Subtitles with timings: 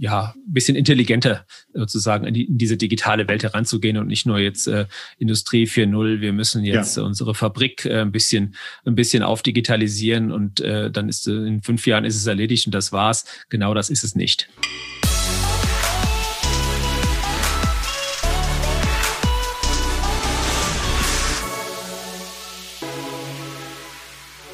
[0.00, 4.38] ja ein bisschen intelligenter sozusagen in, die, in, diese digitale Welt heranzugehen und nicht nur
[4.38, 4.86] jetzt äh,
[5.18, 7.02] Industrie 4.0, wir müssen jetzt ja.
[7.02, 8.54] unsere Fabrik äh, ein bisschen
[8.86, 12.74] ein bisschen aufdigitalisieren und äh, dann ist äh, in fünf Jahren ist es erledigt und
[12.74, 13.26] das war's.
[13.50, 14.48] Genau das ist es nicht.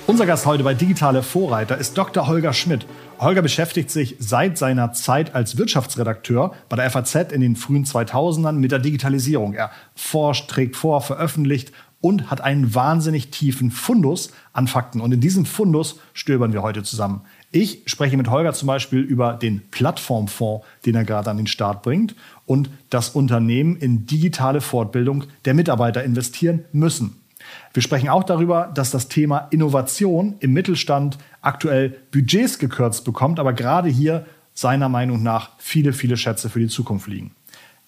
[0.08, 2.26] Unser Gast heute bei Digitale Vorreiter ist Dr.
[2.26, 2.86] Holger Schmidt.
[3.18, 8.52] Holger beschäftigt sich seit seiner Zeit als Wirtschaftsredakteur bei der FAZ in den frühen 2000ern
[8.52, 9.54] mit der Digitalisierung.
[9.54, 15.00] Er forscht, trägt vor, veröffentlicht und hat einen wahnsinnig tiefen Fundus an Fakten.
[15.00, 17.22] Und in diesem Fundus stöbern wir heute zusammen.
[17.52, 21.82] Ich spreche mit Holger zum Beispiel über den Plattformfonds, den er gerade an den Start
[21.82, 27.16] bringt und das Unternehmen in digitale Fortbildung der Mitarbeiter investieren müssen.
[27.72, 33.52] Wir sprechen auch darüber, dass das Thema Innovation im Mittelstand aktuell Budgets gekürzt bekommt, aber
[33.52, 37.32] gerade hier seiner Meinung nach viele, viele Schätze für die Zukunft liegen.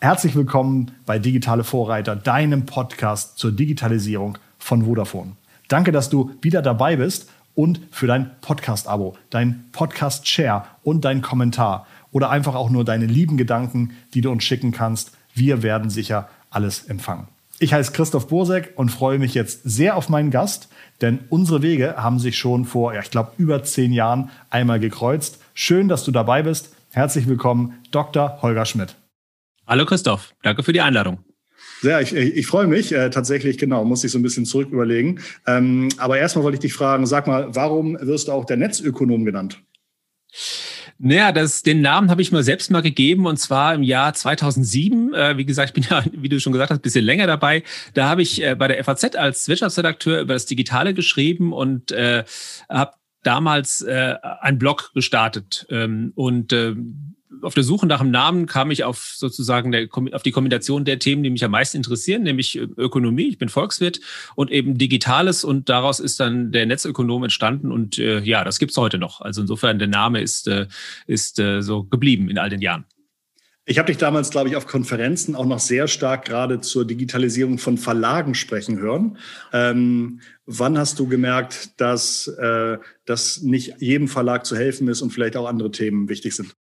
[0.00, 5.32] Herzlich willkommen bei Digitale Vorreiter, deinem Podcast zur Digitalisierung von Vodafone.
[5.66, 11.86] Danke, dass du wieder dabei bist und für dein Podcast-Abo, dein Podcast-Share und dein Kommentar
[12.12, 15.12] oder einfach auch nur deine lieben Gedanken, die du uns schicken kannst.
[15.34, 17.26] Wir werden sicher alles empfangen.
[17.60, 20.68] Ich heiße Christoph Bosek und freue mich jetzt sehr auf meinen Gast,
[21.00, 25.40] denn unsere Wege haben sich schon vor, ja, ich glaube, über zehn Jahren einmal gekreuzt.
[25.54, 26.72] Schön, dass du dabei bist.
[26.92, 28.38] Herzlich willkommen, Dr.
[28.42, 28.94] Holger Schmidt.
[29.66, 31.18] Hallo Christoph, danke für die Einladung.
[31.80, 35.20] Sehr, ich, ich freue mich äh, tatsächlich, genau, muss ich so ein bisschen zurück überlegen.
[35.44, 39.24] Ähm, aber erstmal wollte ich dich fragen, sag mal, warum wirst du auch der Netzökonom
[39.24, 39.60] genannt?
[41.00, 45.14] Naja, das, den Namen habe ich mir selbst mal gegeben und zwar im Jahr 2007.
[45.14, 47.62] Äh, wie gesagt, ich bin ja, wie du schon gesagt hast, ein bisschen länger dabei.
[47.94, 52.24] Da habe ich äh, bei der FAZ als Wirtschaftsredakteur über das Digitale geschrieben und äh,
[52.68, 55.66] habe damals äh, einen Blog gestartet.
[55.70, 56.74] Ähm, und äh,
[57.42, 60.98] auf der Suche nach einem Namen kam ich auf sozusagen der, auf die Kombination der
[60.98, 63.28] Themen, die mich am meisten interessieren, nämlich äh, Ökonomie.
[63.28, 64.00] Ich bin Volkswirt
[64.34, 68.76] und eben Digitales und daraus ist dann der Netzökonom entstanden und äh, ja, das gibt's
[68.76, 69.20] heute noch.
[69.20, 70.66] Also insofern der Name ist äh,
[71.06, 72.84] ist äh, so geblieben in all den Jahren.
[73.70, 77.58] Ich habe dich damals, glaube ich, auf Konferenzen auch noch sehr stark gerade zur Digitalisierung
[77.58, 79.18] von Verlagen sprechen hören.
[79.52, 85.10] Ähm, wann hast du gemerkt, dass äh, das nicht jedem Verlag zu helfen ist und
[85.10, 86.54] vielleicht auch andere Themen wichtig sind?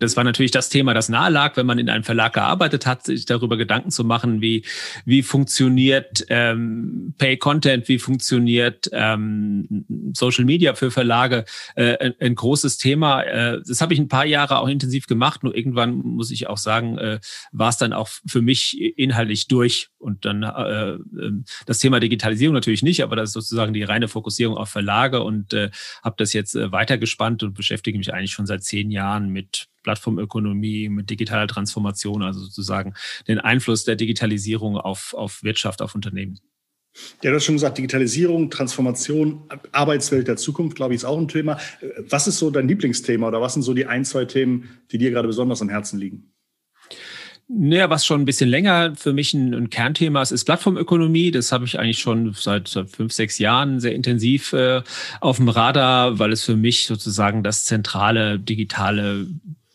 [0.00, 3.04] Das war natürlich das Thema, das nahe lag, wenn man in einem Verlag gearbeitet hat,
[3.04, 4.64] sich darüber Gedanken zu machen, wie,
[5.04, 9.84] wie funktioniert ähm, Pay Content, wie funktioniert ähm,
[10.14, 11.44] Social Media für Verlage.
[11.76, 13.22] Äh, ein, ein großes Thema.
[13.22, 16.58] Äh, das habe ich ein paar Jahre auch intensiv gemacht, nur irgendwann muss ich auch
[16.58, 17.20] sagen, äh,
[17.52, 19.88] war es dann auch für mich inhaltlich durch.
[19.98, 24.08] Und dann äh, ähm, das Thema Digitalisierung natürlich nicht, aber das ist sozusagen die reine
[24.08, 25.70] Fokussierung auf Verlage und äh,
[26.02, 30.88] habe das jetzt äh, weitergespannt und beschäftige mich eigentlich schon seit zehn Jahren mit Plattformökonomie,
[30.88, 32.94] mit digitaler Transformation, also sozusagen
[33.28, 36.38] den Einfluss der Digitalisierung auf, auf Wirtschaft, auf Unternehmen.
[37.22, 39.42] Ja, du hast schon gesagt, Digitalisierung, Transformation,
[39.72, 41.58] Arbeitswelt der Zukunft, glaube ich, ist auch ein Thema.
[42.08, 45.10] Was ist so dein Lieblingsthema oder was sind so die ein, zwei Themen, die dir
[45.10, 46.32] gerade besonders am Herzen liegen?
[47.52, 51.32] Naja, was schon ein bisschen länger für mich ein, ein Kernthema ist, ist Plattformökonomie.
[51.32, 54.82] Das habe ich eigentlich schon seit, seit fünf, sechs Jahren sehr intensiv äh,
[55.20, 59.26] auf dem Radar, weil es für mich sozusagen das zentrale digitale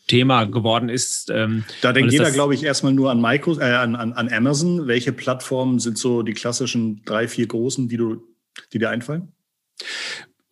[0.08, 1.30] Thema geworden ist.
[1.32, 4.88] Ähm, da denkt jeder, glaube ich, erstmal nur an, Micro, äh, an, an, an Amazon.
[4.88, 8.24] Welche Plattformen sind so die klassischen drei, vier großen, die, du,
[8.72, 9.34] die dir einfallen?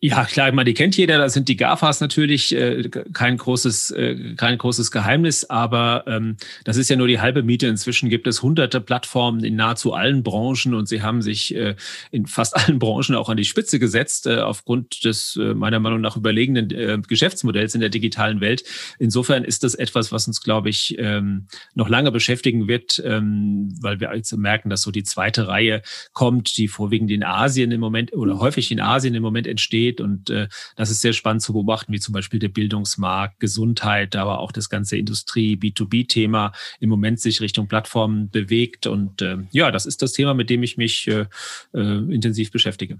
[0.06, 1.16] Ja, klar, ich meine, die kennt jeder.
[1.16, 6.76] Da sind die GAFAs natürlich äh, kein großes, äh, kein großes Geheimnis, aber ähm, das
[6.76, 7.68] ist ja nur die halbe Miete.
[7.68, 11.74] Inzwischen gibt es hunderte Plattformen in nahezu allen Branchen und sie haben sich äh,
[12.10, 16.02] in fast allen Branchen auch an die Spitze gesetzt äh, aufgrund des äh, meiner Meinung
[16.02, 18.62] nach überlegenen äh, Geschäftsmodells in der digitalen Welt.
[18.98, 24.00] Insofern ist das etwas, was uns, glaube ich, ähm, noch lange beschäftigen wird, ähm, weil
[24.00, 25.80] wir also merken, dass so die zweite Reihe
[26.12, 30.00] kommt, die vorwiegend in Asien im Moment oder häufig in Asien im Moment entsteht geht.
[30.00, 34.40] Und äh, das ist sehr spannend zu beobachten, wie zum Beispiel der Bildungsmarkt, Gesundheit, aber
[34.40, 38.86] auch das ganze Industrie, B2B-Thema im Moment sich Richtung Plattformen bewegt.
[38.86, 41.26] Und äh, ja, das ist das Thema, mit dem ich mich äh,
[41.72, 42.98] äh, intensiv beschäftige.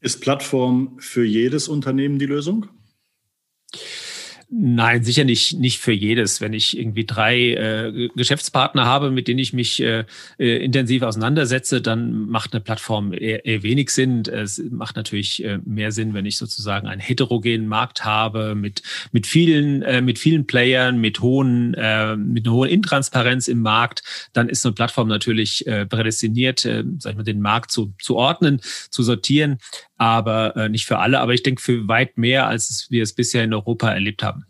[0.00, 2.68] Ist Plattform für jedes Unternehmen die Lösung?
[4.48, 6.40] Nein, sicher nicht, nicht für jedes.
[6.40, 10.04] Wenn ich irgendwie drei äh, Geschäftspartner habe, mit denen ich mich äh,
[10.38, 14.22] äh, intensiv auseinandersetze, dann macht eine Plattform eher, eher wenig Sinn.
[14.22, 19.26] Es macht natürlich äh, mehr Sinn, wenn ich sozusagen einen heterogenen Markt habe mit, mit
[19.26, 24.04] vielen, äh, mit vielen Playern, mit hohen, äh, mit einer hohen Intransparenz im Markt.
[24.32, 28.14] Dann ist eine Plattform natürlich äh, prädestiniert, äh, sag ich mal, den Markt zu, zu
[28.14, 28.60] ordnen,
[28.90, 29.58] zu sortieren
[29.96, 33.44] aber äh, nicht für alle, aber ich denke für weit mehr, als wir es bisher
[33.44, 34.46] in Europa erlebt haben.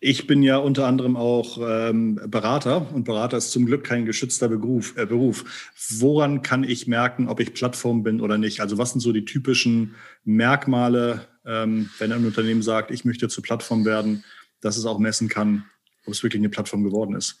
[0.00, 4.48] Ich bin ja unter anderem auch ähm, Berater und Berater ist zum Glück kein geschützter
[4.48, 5.72] Beruf, äh, Beruf.
[5.98, 8.60] Woran kann ich merken, ob ich Plattform bin oder nicht?
[8.60, 13.42] Also was sind so die typischen Merkmale, ähm, wenn ein Unternehmen sagt, ich möchte zur
[13.42, 14.24] Plattform werden,
[14.60, 15.64] dass es auch messen kann,
[16.04, 17.40] ob es wirklich eine Plattform geworden ist?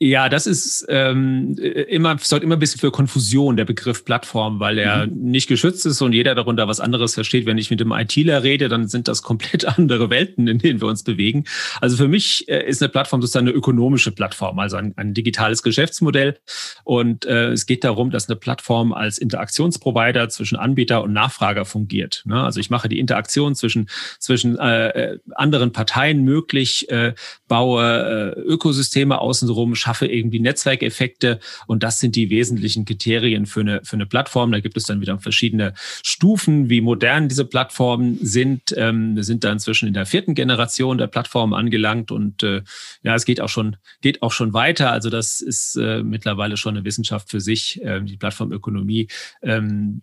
[0.00, 4.76] Ja, das ist ähm, immer, sorgt immer ein bisschen für Konfusion, der Begriff Plattform, weil
[4.78, 5.30] er mhm.
[5.30, 7.46] nicht geschützt ist und jeder darunter was anderes versteht.
[7.46, 10.88] Wenn ich mit dem ITler rede, dann sind das komplett andere Welten, in denen wir
[10.88, 11.44] uns bewegen.
[11.80, 15.62] Also für mich äh, ist eine Plattform sozusagen eine ökonomische Plattform, also ein, ein digitales
[15.62, 16.38] Geschäftsmodell.
[16.82, 22.24] Und äh, es geht darum, dass eine Plattform als Interaktionsprovider zwischen Anbieter und Nachfrager fungiert.
[22.26, 22.42] Ne?
[22.42, 23.88] Also ich mache die Interaktion zwischen,
[24.18, 27.14] zwischen äh, äh anderen Parteien möglich, äh,
[27.46, 33.84] baue äh, Ökosysteme außenrum, schaffe irgendwie Netzwerkeffekte und das sind die wesentlichen Kriterien für eine,
[33.84, 34.50] für eine Plattform.
[34.50, 38.74] Da gibt es dann wieder verschiedene Stufen, wie modern diese Plattformen sind.
[38.76, 42.62] Ähm, wir sind da inzwischen in der vierten Generation der Plattform angelangt und äh,
[43.02, 44.90] ja, es geht auch schon, geht auch schon weiter.
[44.90, 49.08] Also das ist äh, mittlerweile schon eine Wissenschaft für sich, äh, die Plattformökonomie.
[49.42, 50.00] Ähm,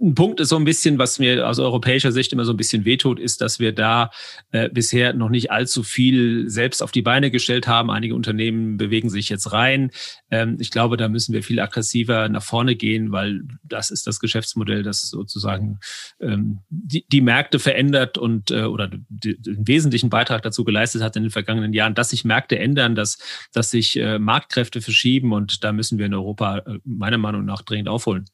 [0.00, 2.84] ein Punkt ist so ein bisschen, was mir aus europäischer Sicht immer so ein bisschen
[2.84, 4.10] wehtut, ist, dass wir da
[4.50, 7.90] äh, bisher noch nicht allzu viel selbst auf die Beine gestellt haben.
[7.90, 9.90] Einige Unternehmen bewegen sich jetzt rein.
[10.30, 14.20] Ähm, ich glaube, da müssen wir viel aggressiver nach vorne gehen, weil das ist das
[14.20, 15.78] Geschäftsmodell, das sozusagen
[16.20, 21.22] ähm, die, die Märkte verändert und äh, oder den wesentlichen Beitrag dazu geleistet hat in
[21.22, 23.18] den vergangenen Jahren, dass sich Märkte ändern, dass,
[23.52, 27.62] dass sich äh, Marktkräfte verschieben und da müssen wir in Europa äh, meiner Meinung nach
[27.62, 28.24] dringend aufholen.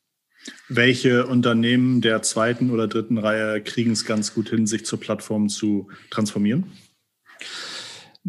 [0.68, 5.48] Welche Unternehmen der zweiten oder dritten Reihe kriegen es ganz gut hin, sich zur Plattform
[5.48, 6.72] zu transformieren?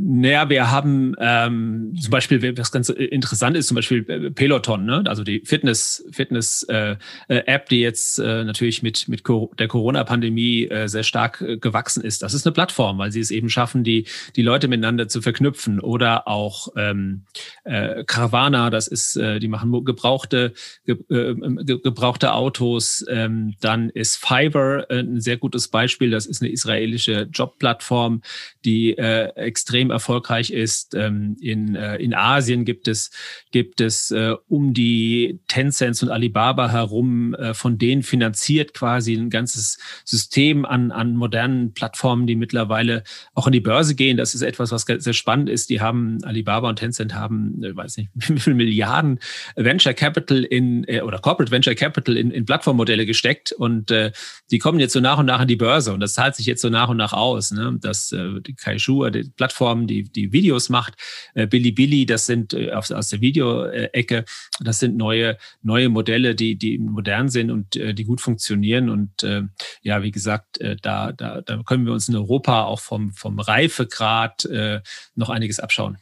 [0.02, 5.04] Naja, wir haben ähm, zum Beispiel, was ganz interessant ist, zum Beispiel äh, Peloton, ne?
[5.08, 6.96] also die Fitness, Fitness äh,
[7.28, 12.02] äh, App, die jetzt äh, natürlich mit, mit der Corona-Pandemie äh, sehr stark äh, gewachsen
[12.02, 12.22] ist.
[12.22, 14.06] Das ist eine Plattform, weil sie es eben schaffen, die,
[14.38, 15.82] die Leute miteinander zu verknüpfen.
[15.82, 17.24] Oder auch ähm,
[17.66, 20.54] äh, Caravana, das ist, äh, die machen gebrauchte,
[20.86, 21.34] ge, äh,
[21.66, 23.04] gebrauchte Autos.
[23.10, 26.10] Ähm, dann ist Fiverr äh, ein sehr gutes Beispiel.
[26.10, 28.22] Das ist eine israelische Jobplattform,
[28.64, 30.96] die äh, extrem extrem erfolgreich ist.
[30.96, 33.12] Ähm, in, äh, in Asien gibt es,
[33.52, 39.30] gibt es äh, um die Tencent und Alibaba herum, äh, von denen finanziert quasi ein
[39.30, 43.04] ganzes System an, an modernen Plattformen, die mittlerweile
[43.34, 44.18] auch an die Börse gehen.
[44.18, 45.70] Das ist etwas, was sehr spannend ist.
[45.70, 49.20] Die haben, Alibaba und Tencent haben, äh, weiß nicht, wie viele Milliarden
[49.56, 54.12] Venture Capital in, äh, oder Corporate Venture Capital in, in Plattformmodelle gesteckt und äh,
[54.52, 56.62] die kommen jetzt so nach und nach an die Börse und das zahlt sich jetzt
[56.62, 57.52] so nach und nach aus.
[57.52, 57.78] Ne?
[57.82, 60.96] Das, äh, die Kaishua, die Plattform Plattform, die, die Videos macht.
[61.34, 64.26] Äh, Bilibili, das sind äh, aus, aus der Videoecke,
[64.62, 68.90] das sind neue, neue Modelle, die, die modern sind und äh, die gut funktionieren.
[68.90, 69.44] Und äh,
[69.82, 73.40] ja, wie gesagt, äh, da, da, da können wir uns in Europa auch vom, vom
[73.40, 74.82] Reifegrad äh,
[75.16, 75.98] noch einiges abschauen.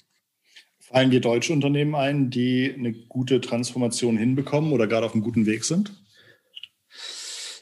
[0.80, 5.46] Fallen dir deutsche Unternehmen ein, die eine gute Transformation hinbekommen oder gerade auf einem guten
[5.46, 5.92] Weg sind?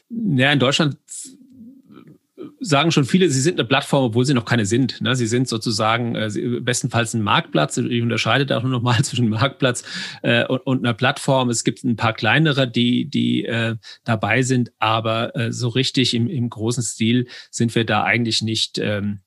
[0.08, 0.96] Ja, in Deutschland
[2.60, 5.00] sagen schon viele, sie sind eine Plattform, obwohl sie noch keine sind.
[5.00, 5.16] Ne?
[5.16, 7.76] Sie sind sozusagen äh, bestenfalls ein Marktplatz.
[7.76, 9.84] Ich unterscheide da auch noch mal zwischen Marktplatz
[10.22, 11.50] äh, und, und, einer Plattform.
[11.50, 16.28] Es gibt ein paar kleinere, die, die äh, dabei sind, aber äh, so richtig im,
[16.28, 18.78] im großen Stil sind wir da eigentlich nicht.
[18.78, 19.20] Ähm,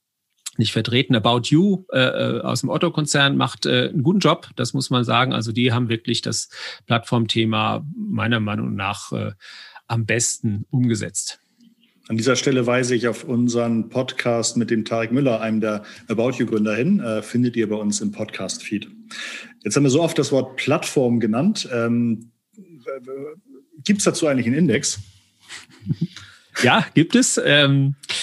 [0.58, 1.16] nicht vertreten.
[1.16, 5.06] About You äh, äh aus dem Otto-Konzern macht äh, einen guten Job, das muss man
[5.06, 5.32] sagen.
[5.32, 6.50] Also die haben wirklich das
[6.86, 9.32] Plattformthema meiner Meinung nach äh,
[9.88, 11.40] am besten umgesetzt.
[12.10, 16.32] An dieser Stelle weise ich auf unseren Podcast mit dem Tarek Müller, einem der About
[16.32, 17.00] You Gründer hin.
[17.00, 18.90] Äh, findet ihr bei uns im Podcast-Feed.
[19.64, 21.70] Jetzt haben wir so oft das Wort Plattform genannt.
[21.72, 22.32] Ähm,
[23.84, 25.00] Gibt es dazu eigentlich einen Index?
[26.64, 27.40] Ja, gibt es.
[27.46, 28.14] Ähm, äh,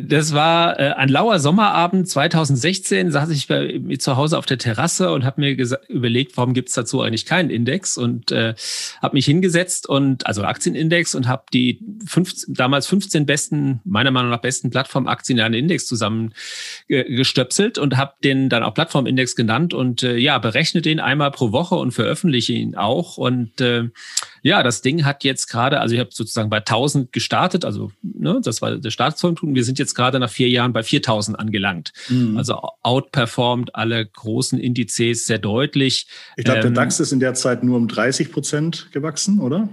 [0.00, 4.58] das war äh, ein lauer Sommerabend 2016, saß ich bei mir zu Hause auf der
[4.58, 5.56] Terrasse und habe mir
[5.88, 8.54] überlegt, warum gibt es dazu eigentlich keinen Index und äh,
[9.02, 14.30] habe mich hingesetzt und also Aktienindex und habe die 15, damals 15 besten, meiner Meinung
[14.30, 20.02] nach besten Plattformaktien in einen Index zusammengestöpselt und habe den dann auch Plattformindex genannt und
[20.02, 23.84] äh, ja, berechne den einmal pro Woche und veröffentliche ihn auch und äh,
[24.46, 28.40] ja, das Ding hat jetzt gerade, also ich habe sozusagen bei 1000 gestartet, also ne,
[28.44, 29.56] das war der Startzeitpunkt.
[29.56, 31.92] Wir sind jetzt gerade nach vier Jahren bei 4000 angelangt.
[32.08, 32.36] Mhm.
[32.36, 36.06] Also outperformt alle großen Indizes sehr deutlich.
[36.36, 39.68] Ich glaube, ähm, der DAX ist in der Zeit nur um 30 Prozent gewachsen, oder?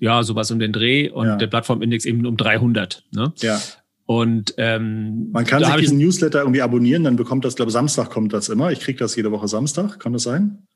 [0.00, 1.36] Ja, sowas um den Dreh und ja.
[1.36, 3.04] der Plattformindex eben um 300.
[3.12, 3.32] Ne?
[3.38, 3.58] Ja.
[4.04, 8.10] Und ähm, man kann sich diesen Newsletter irgendwie abonnieren, dann bekommt das, glaube ich, Samstag
[8.10, 8.70] kommt das immer.
[8.70, 10.66] Ich kriege das jede Woche Samstag, kann das sein?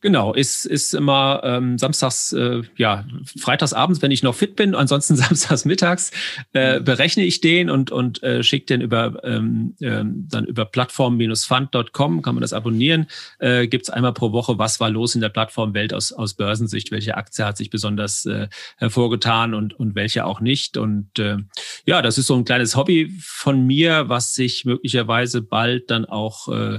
[0.00, 3.04] Genau, ist, ist immer ähm, samstags, äh, ja,
[3.40, 6.12] freitags abends, wenn ich noch fit bin, ansonsten samstags mittags
[6.54, 6.84] äh, mhm.
[6.84, 12.34] berechne ich den und, und äh, schicke den über ähm, äh, dann über plattform-fund.com, kann
[12.34, 13.08] man das abonnieren.
[13.40, 16.92] Äh, Gibt es einmal pro Woche, was war los in der Plattformwelt aus, aus Börsensicht,
[16.92, 18.46] welche Aktie hat sich besonders äh,
[18.76, 20.76] hervorgetan und, und welche auch nicht.
[20.76, 21.38] Und äh,
[21.86, 26.48] ja, das ist so ein kleines Hobby von mir, was sich möglicherweise bald dann auch
[26.48, 26.78] äh,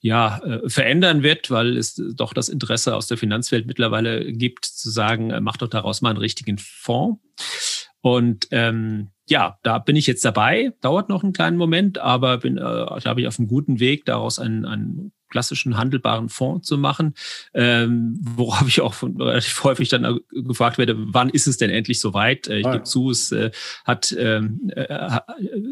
[0.00, 4.90] ja, äh, verändern wird, weil es doch das Interesse aus der Finanzwelt mittlerweile gibt, zu
[4.90, 7.20] sagen, äh, mach doch daraus mal einen richtigen Fonds.
[8.00, 10.72] Und ähm, ja, da bin ich jetzt dabei.
[10.80, 14.38] Dauert noch einen kleinen Moment, aber bin, äh, glaube ich, auf einem guten Weg, daraus
[14.38, 17.14] einen, einen klassischen handelbaren Fonds zu machen,
[17.52, 22.00] ähm, worauf ich auch von, relativ häufig dann gefragt werde, wann ist es denn endlich
[22.00, 22.48] soweit?
[22.48, 23.50] Äh, ich ah, gebe zu, es äh,
[23.84, 24.86] hat, ähm, äh,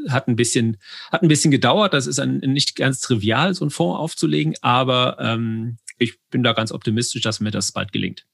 [0.09, 0.79] hat, ein bisschen,
[1.13, 1.95] hat ein bisschen gedauert.
[1.95, 6.53] Das ist ein, nicht ganz trivial, so einen Fonds aufzulegen, aber ähm, ich bin da
[6.53, 8.27] ganz optimistisch, dass mir das bald gelingt.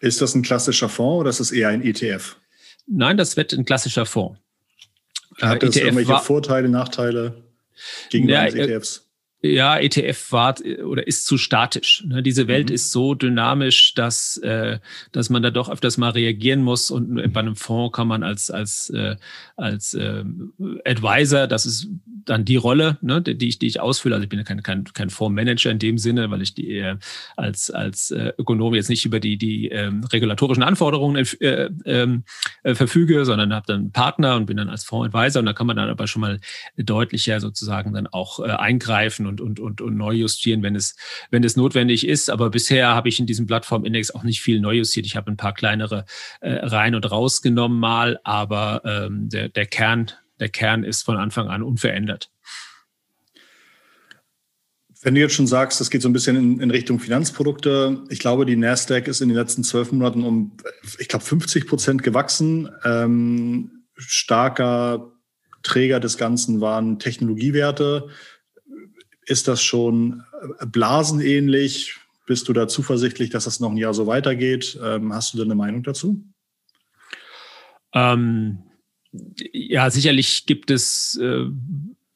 [0.00, 2.36] Ist das ein klassischer Fonds oder ist es eher ein ETF?
[2.86, 4.40] Nein, das wird ein klassischer Fonds.
[5.40, 7.44] Hat das ETF irgendwelche war, Vorteile, Nachteile
[8.10, 9.08] gegenüber ja, ETFs?
[9.40, 12.02] Ja, ETF war oder ist zu statisch.
[12.04, 12.24] Ne?
[12.24, 12.74] Diese Welt mhm.
[12.74, 14.80] ist so dynamisch, dass, äh,
[15.12, 16.90] dass man da doch öfters mal reagieren muss.
[16.90, 19.14] Und bei einem Fonds kann man als, als, äh,
[19.56, 20.24] als äh,
[20.84, 21.86] Advisor, das ist
[22.28, 24.14] dann die Rolle, ne, die, ich, die ich ausfülle.
[24.14, 26.96] Also ich bin ja kein, kein, kein Fondsmanager in dem Sinne, weil ich die äh,
[27.36, 32.24] als, als äh, Ökonom jetzt nicht über die, die ähm, regulatorischen Anforderungen äh, ähm,
[32.62, 35.40] äh, verfüge, sondern habe dann einen Partner und bin dann als Fondsadvisor.
[35.40, 36.40] Und da kann man dann aber schon mal
[36.76, 40.96] deutlicher sozusagen dann auch äh, eingreifen und, und, und, und neu justieren, wenn es,
[41.30, 42.30] wenn es notwendig ist.
[42.30, 45.06] Aber bisher habe ich in diesem Plattformindex auch nicht viel neu justiert.
[45.06, 46.04] Ich habe ein paar kleinere
[46.40, 51.48] äh, rein und rausgenommen mal, aber ähm, der, der Kern, der Kern ist von Anfang
[51.48, 52.30] an unverändert.
[55.00, 58.18] Wenn du jetzt schon sagst, das geht so ein bisschen in, in, Richtung Finanzprodukte, ich
[58.18, 60.56] glaube, die Nasdaq ist in den letzten zwölf Monaten um,
[60.98, 62.68] ich glaube, 50 Prozent gewachsen.
[62.84, 65.12] Ähm, starker
[65.62, 68.08] Träger des Ganzen waren Technologiewerte.
[69.24, 70.24] Ist das schon
[70.58, 71.96] äh, blasenähnlich?
[72.26, 74.78] Bist du da zuversichtlich, dass das noch ein Jahr so weitergeht?
[74.82, 76.24] Ähm, hast du da eine Meinung dazu?
[77.94, 78.67] Ähm,
[79.52, 81.46] ja, sicherlich gibt es äh,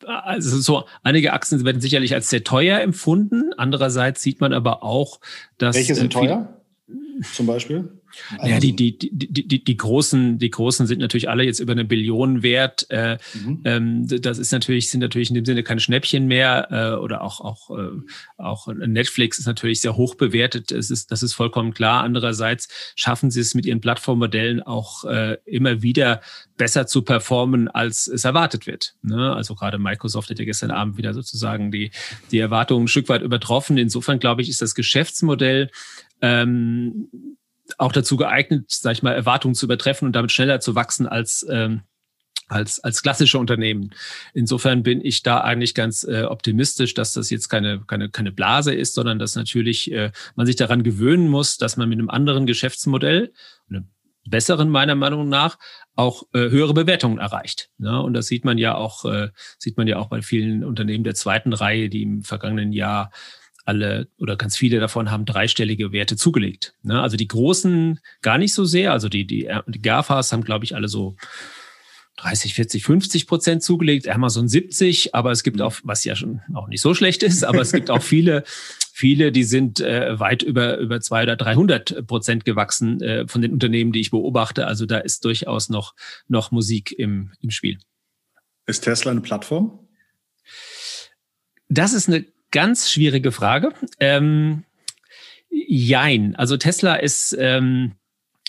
[0.05, 3.53] also so einige Aktien werden sicherlich als sehr teuer empfunden.
[3.57, 5.21] Andererseits sieht man aber auch,
[5.59, 6.63] dass welche sind äh, teuer?
[7.33, 8.02] Zum Beispiel?
[8.39, 11.73] Also ja, die, die, die, die, die, großen, die großen sind natürlich alle jetzt über
[11.73, 12.87] eine Billion wert.
[12.91, 13.61] Äh, mhm.
[13.65, 16.69] ähm, das ist natürlich, sind natürlich in dem Sinne keine Schnäppchen mehr.
[16.71, 17.91] Äh, oder auch, auch, äh,
[18.37, 20.73] auch Netflix ist natürlich sehr hoch bewertet.
[20.73, 22.03] Es ist, das ist vollkommen klar.
[22.03, 26.21] Andererseits schaffen sie es mit ihren Plattformmodellen auch äh, immer wieder
[26.57, 28.95] besser zu performen, als es erwartet wird.
[29.03, 29.35] Ne?
[29.35, 31.91] Also gerade Microsoft hat ja gestern Abend wieder sozusagen die,
[32.31, 33.79] die Erwartungen ein Stück weit übertroffen.
[33.79, 35.71] Insofern glaube ich, ist das Geschäftsmodell
[36.21, 37.09] ähm,
[37.79, 41.47] auch dazu geeignet, sag ich mal, Erwartungen zu übertreffen und damit schneller zu wachsen als
[41.49, 41.83] ähm,
[42.53, 43.95] als, als klassische Unternehmen.
[44.35, 48.75] Insofern bin ich da eigentlich ganz äh, optimistisch, dass das jetzt keine, keine, keine Blase
[48.75, 52.47] ist, sondern dass natürlich äh, man sich daran gewöhnen muss, dass man mit einem anderen
[52.47, 53.33] Geschäftsmodell,
[53.71, 53.89] einem
[54.29, 55.59] besseren meiner Meinung nach,
[55.97, 57.71] auch äh, höhere Bewertungen erreicht.
[57.79, 61.05] Ja, und das sieht man ja auch, äh, sieht man ja auch bei vielen Unternehmen
[61.05, 63.11] der zweiten Reihe, die im vergangenen Jahr
[63.65, 66.75] alle oder ganz viele davon haben dreistellige Werte zugelegt.
[66.83, 67.01] Ne?
[67.01, 68.93] Also die großen gar nicht so sehr.
[68.93, 71.17] Also die, die, die GAFAs haben, glaube ich, alle so
[72.17, 76.69] 30, 40, 50 Prozent zugelegt, Amazon 70, aber es gibt auch, was ja schon auch
[76.69, 78.45] nicht so schlecht ist, aber es gibt auch viele,
[78.93, 83.53] viele, die sind äh, weit über, über 200 oder 300 Prozent gewachsen äh, von den
[83.53, 84.67] Unternehmen, die ich beobachte.
[84.67, 85.95] Also da ist durchaus noch,
[86.29, 87.79] noch Musik im, im Spiel.
[88.67, 89.89] Ist Tesla eine Plattform?
[91.69, 93.71] Das ist eine ganz schwierige Frage.
[93.99, 94.63] Ähm,
[95.51, 96.37] jein.
[96.37, 97.93] Also Tesla ist, ähm,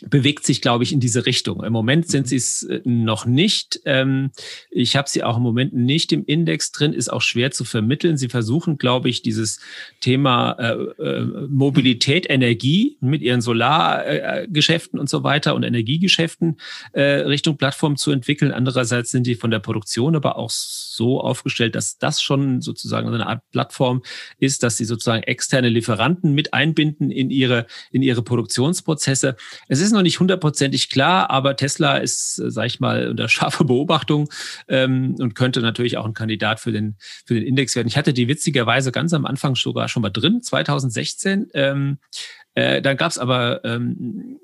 [0.10, 1.64] bewegt sich, glaube ich, in diese Richtung.
[1.64, 2.28] Im Moment sind mhm.
[2.28, 3.82] sie es äh, noch nicht.
[3.86, 4.32] Ähm,
[4.70, 8.18] ich habe sie auch im Moment nicht im Index drin, ist auch schwer zu vermitteln.
[8.18, 9.60] Sie versuchen, glaube ich, dieses
[10.02, 16.58] Thema äh, äh, Mobilität, Energie mit ihren Solargeschäften und so weiter und Energiegeschäften
[16.96, 18.52] Richtung Plattform zu entwickeln.
[18.52, 23.28] Andererseits sind die von der Produktion aber auch so aufgestellt, dass das schon sozusagen eine
[23.28, 24.02] Art Plattform
[24.40, 29.36] ist, dass sie sozusagen externe Lieferanten mit einbinden in ihre, in ihre Produktionsprozesse.
[29.68, 33.64] Es ist noch nicht hundertprozentig klar, aber Tesla ist, äh, sag ich mal, unter scharfer
[33.64, 34.30] Beobachtung
[34.68, 36.96] ähm, und könnte natürlich auch ein Kandidat für den,
[37.26, 37.88] für den Index werden.
[37.88, 41.50] Ich hatte die witzigerweise ganz am Anfang sogar schon mal drin, 2016.
[41.54, 41.98] Ähm,
[42.56, 44.40] äh, dann gab es aber ähm,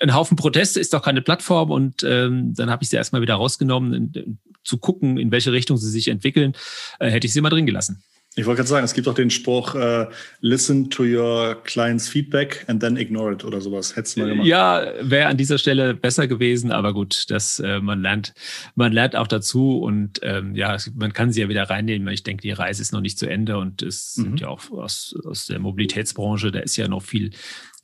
[0.00, 3.34] einen Haufen Proteste, ist doch keine Plattform und ähm, dann habe ich sie erstmal wieder
[3.34, 6.54] rausgenommen, in, in, zu gucken, in welche Richtung sie sich entwickeln,
[6.98, 8.02] äh, hätte ich sie mal drin gelassen.
[8.34, 10.06] Ich wollte gerade sagen, es gibt auch den Spruch, uh,
[10.40, 13.94] listen to your client's feedback and then ignore it oder sowas.
[13.94, 14.46] Hättest du mal gemacht.
[14.46, 18.32] Ja, wäre an dieser Stelle besser gewesen, aber gut, das, äh, man lernt,
[18.74, 22.08] man lernt auch dazu und ähm, ja, man kann sie ja wieder reinnehmen.
[22.08, 24.22] Ich denke, die Reise ist noch nicht zu Ende und es mhm.
[24.22, 27.32] sind ja auch aus, aus der Mobilitätsbranche, da ist ja noch viel,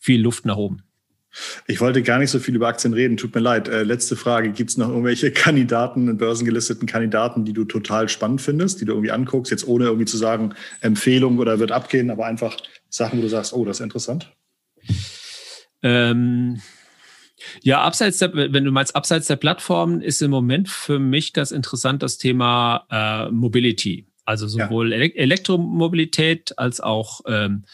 [0.00, 0.82] viel Luft nach oben.
[1.66, 3.68] Ich wollte gar nicht so viel über Aktien reden, tut mir leid.
[3.68, 8.80] Äh, letzte Frage, gibt es noch irgendwelche Kandidaten, börsengelisteten Kandidaten, die du total spannend findest,
[8.80, 12.56] die du irgendwie anguckst, jetzt ohne irgendwie zu sagen Empfehlung oder wird abgehen, aber einfach
[12.88, 14.32] Sachen, wo du sagst, oh, das ist interessant?
[15.82, 16.60] Ähm,
[17.62, 21.50] ja, abseits der, wenn du meinst, abseits der Plattformen ist im Moment für mich ganz
[21.50, 24.06] interessant das Thema äh, Mobility.
[24.24, 24.98] Also sowohl ja.
[24.98, 27.64] Elektromobilität als auch ähm,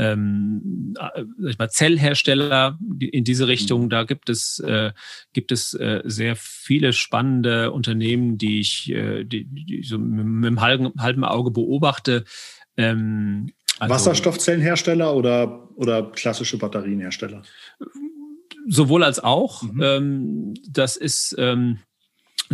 [0.00, 3.84] ähm, äh, sag ich mal, Zellhersteller in diese Richtung.
[3.84, 3.90] Mhm.
[3.90, 4.92] Da gibt es, äh,
[5.34, 10.46] gibt es äh, sehr viele spannende Unternehmen, die ich äh, die, die so mit, mit
[10.46, 12.24] einem halben, halben Auge beobachte.
[12.78, 17.42] Ähm, also, Wasserstoffzellenhersteller oder, oder klassische Batterienhersteller?
[18.66, 19.62] Sowohl als auch.
[19.62, 19.82] Mhm.
[19.82, 21.78] Ähm, das ist ähm,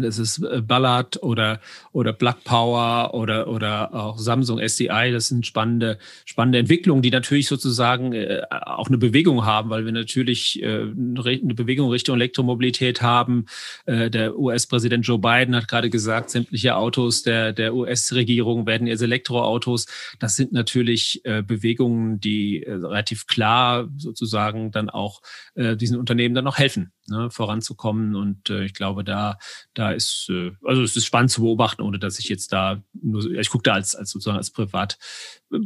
[0.02, 1.60] das ist äh, Ballard oder,
[1.92, 5.10] oder Black Power oder, oder auch Samsung SDI.
[5.10, 9.92] Das sind spannende, spannende Entwicklungen, die natürlich sozusagen äh, auch eine Bewegung haben, weil wir
[9.92, 13.46] natürlich äh, eine Bewegung Richtung Elektromobilität haben.
[13.86, 19.86] Der US-Präsident Joe Biden hat gerade gesagt, sämtliche Autos der, der US-Regierung werden jetzt Elektroautos.
[20.18, 25.20] Das sind natürlich Bewegungen, die relativ klar sozusagen dann auch
[25.56, 28.14] diesen Unternehmen dann noch helfen ne, voranzukommen.
[28.14, 29.38] Und äh, ich glaube, da,
[29.74, 33.24] da ist, äh, also es ist spannend zu beobachten, ohne dass ich jetzt da nur,
[33.30, 34.98] ich gucke da als, als sozusagen als Privat,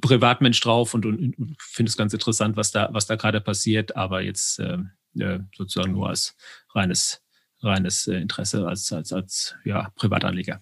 [0.00, 3.97] Privatmensch drauf und, und, und finde es ganz interessant, was da, was da gerade passiert,
[3.97, 4.78] aber jetzt äh,
[5.18, 6.37] äh, sozusagen nur als
[6.75, 7.23] reines,
[7.61, 10.61] reines äh, Interesse, als, als, als ja, Privatanleger.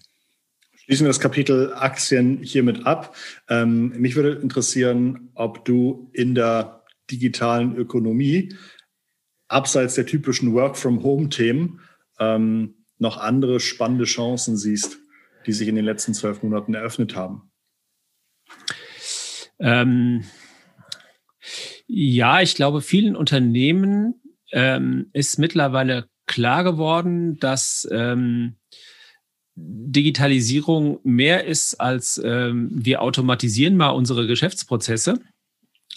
[0.89, 3.15] Schließen wir das Kapitel Aktien hiermit ab.
[3.47, 8.55] Ähm, mich würde interessieren, ob du in der digitalen Ökonomie
[9.49, 11.81] abseits der typischen Work-from-Home-Themen
[12.19, 14.99] ähm, noch andere spannende Chancen siehst,
[15.45, 17.51] die sich in den letzten zwölf Monaten eröffnet haben?
[19.59, 20.23] Ähm,
[21.87, 28.57] ja, ich glaube, vielen Unternehmen ähm, ist mittlerweile klar geworden, dass ähm,
[29.55, 35.19] Digitalisierung mehr ist als ähm, wir automatisieren mal unsere Geschäftsprozesse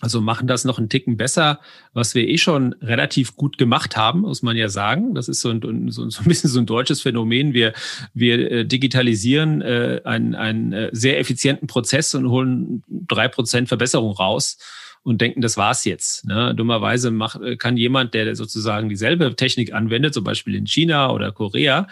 [0.03, 1.61] also machen das noch einen Ticken besser,
[1.93, 5.15] was wir eh schon relativ gut gemacht haben, muss man ja sagen.
[5.15, 7.55] Das ist so ein, so, ein bisschen so ein deutsches Phänomen.
[7.55, 7.73] Wir,
[8.13, 14.11] wir äh, digitalisieren äh, einen, einen äh, sehr effizienten Prozess und holen drei Prozent Verbesserung
[14.11, 14.59] raus
[15.05, 16.25] und denken, das war's jetzt.
[16.25, 16.53] Ne?
[16.55, 21.31] Dummerweise macht, äh, kann jemand, der sozusagen dieselbe Technik anwendet, zum Beispiel in China oder
[21.31, 21.87] Korea,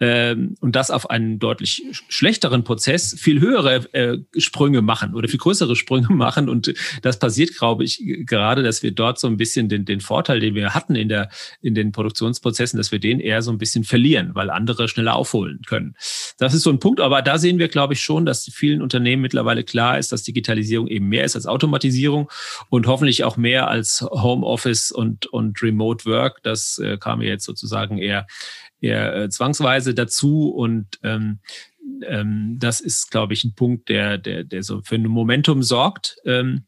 [0.00, 5.38] ähm, und das auf einen deutlich schlechteren Prozess viel höhere äh, Sprünge machen oder viel
[5.38, 6.48] größere Sprünge machen.
[6.48, 10.40] Und das passiert, glaube ich, gerade, dass wir dort so ein bisschen den, den Vorteil,
[10.40, 11.30] den wir hatten in, der,
[11.62, 15.60] in den Produktionsprozessen, dass wir den eher so ein bisschen verlieren, weil andere schneller aufholen
[15.66, 15.94] können.
[16.38, 19.22] Das ist so ein Punkt, aber da sehen wir, glaube ich, schon, dass vielen Unternehmen
[19.22, 22.30] mittlerweile klar ist, dass Digitalisierung eben mehr ist als Automatisierung
[22.68, 26.42] und hoffentlich auch mehr als Homeoffice und, und Remote Work.
[26.42, 28.26] Das äh, kam ja jetzt sozusagen eher,
[28.80, 31.40] eher äh, zwangsweise dazu und ähm,
[32.02, 36.16] ähm, das ist, glaube ich, ein Punkt, der, der, der so für ein Momentum sorgt
[36.24, 36.64] ähm,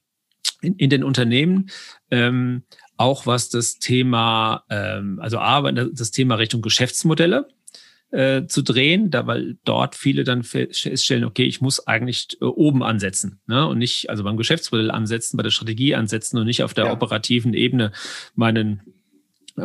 [0.63, 1.71] in, in den Unternehmen.
[2.11, 2.65] Ähm,
[2.97, 7.49] auch was das Thema, ähm, also A, das Thema Richtung Geschäftsmodelle
[8.11, 12.83] äh, zu drehen, da weil dort viele dann feststellen, okay, ich muss eigentlich äh, oben
[12.83, 13.67] ansetzen ne?
[13.69, 16.93] und nicht, also beim Geschäftsmodell ansetzen, bei der Strategie ansetzen und nicht auf der ja.
[16.93, 17.93] operativen Ebene
[18.35, 18.83] meinen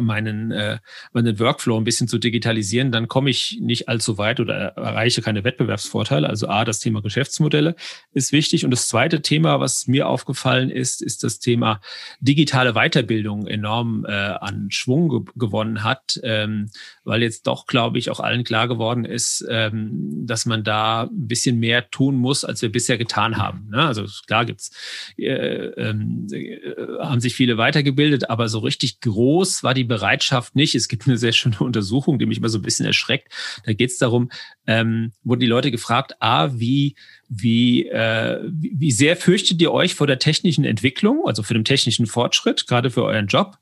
[0.01, 0.79] meinen, äh,
[1.12, 5.43] meinen Workflow ein bisschen zu digitalisieren, dann komme ich nicht allzu weit oder erreiche keine
[5.43, 6.27] Wettbewerbsvorteile.
[6.27, 7.75] Also A, das Thema Geschäftsmodelle
[8.13, 8.65] ist wichtig.
[8.65, 11.82] Und das zweite Thema, was mir aufgefallen ist, ist das Thema
[12.19, 16.69] digitale Weiterbildung enorm äh, an Schwung ge gewonnen hat, ähm,
[17.03, 21.27] weil jetzt doch, glaube ich, auch allen klar geworden ist, ähm, dass man da ein
[21.27, 23.69] bisschen mehr tun muss, als wir bisher getan haben.
[23.69, 23.86] Ne?
[23.86, 24.71] Also klar gibt's,
[25.17, 26.60] äh, ähm, äh,
[26.99, 30.76] haben sich viele weitergebildet, aber so richtig groß war die die Bereitschaft nicht.
[30.76, 33.32] Es gibt eine sehr schöne Untersuchung, die mich immer so ein bisschen erschreckt.
[33.65, 34.32] Da geht es darum,
[34.65, 36.96] ähm, wurden die Leute gefragt, a, wie,
[37.30, 42.06] wie, äh, wie sehr fürchtet ihr euch vor der technischen Entwicklung, also für den technischen
[42.06, 43.58] Fortschritt, gerade für euren Job?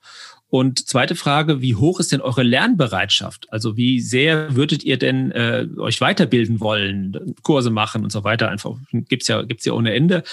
[0.52, 3.48] Und zweite Frage, wie hoch ist denn eure Lernbereitschaft?
[3.54, 8.50] Also wie sehr würdet ihr denn äh, euch weiterbilden wollen, Kurse machen und so weiter?
[8.50, 10.24] Einfach gibt's ja gibt's ja ohne Ende.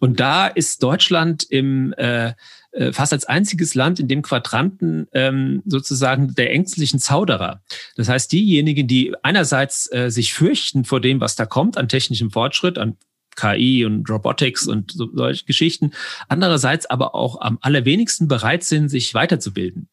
[0.00, 2.32] Und da ist Deutschland im äh,
[2.72, 7.62] äh, fast als einziges Land in dem Quadranten ähm, sozusagen der ängstlichen Zauderer.
[7.96, 12.30] Das heißt, diejenigen, die einerseits äh, sich fürchten vor dem, was da kommt an technischem
[12.30, 12.96] Fortschritt, an
[13.38, 15.92] KI und Robotics und so, solche Geschichten.
[16.28, 19.88] Andererseits aber auch am allerwenigsten bereit sind, sich weiterzubilden.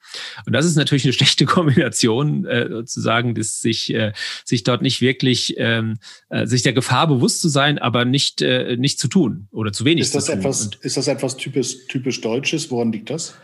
[0.46, 5.02] Und das ist natürlich eine schlechte Kombination, äh, sozusagen, dass sich, äh, sich dort nicht
[5.02, 5.98] wirklich, ähm,
[6.30, 9.86] äh, sich der Gefahr bewusst zu sein, aber nicht, äh, nicht zu tun oder zu
[9.86, 10.40] wenig ist das zu tun.
[10.40, 12.72] Etwas, ist das etwas typisch, typisch Deutsches?
[12.72, 13.36] Woran liegt das?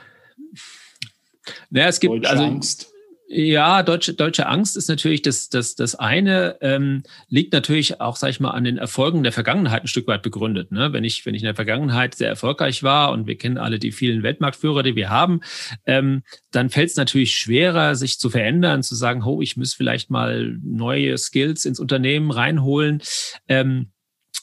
[1.70, 2.91] Naja, es gibt Deutsche also Angst.
[3.34, 8.30] Ja, deutsche, deutsche Angst ist natürlich das, das, das eine, ähm, liegt natürlich auch, sag
[8.30, 10.74] ich mal, an den Erfolgen der Vergangenheit ein Stück weit begründet.
[10.74, 10.92] Ne?
[10.92, 13.94] Wenn, ich, wenn ich in der Vergangenheit sehr erfolgreich war und wir kennen alle die
[13.94, 15.40] vielen Weltmarktführer, die wir haben,
[15.86, 20.10] ähm, dann fällt es natürlich schwerer, sich zu verändern, zu sagen, oh, ich muss vielleicht
[20.10, 23.02] mal neue Skills ins Unternehmen reinholen.
[23.48, 23.92] Ähm,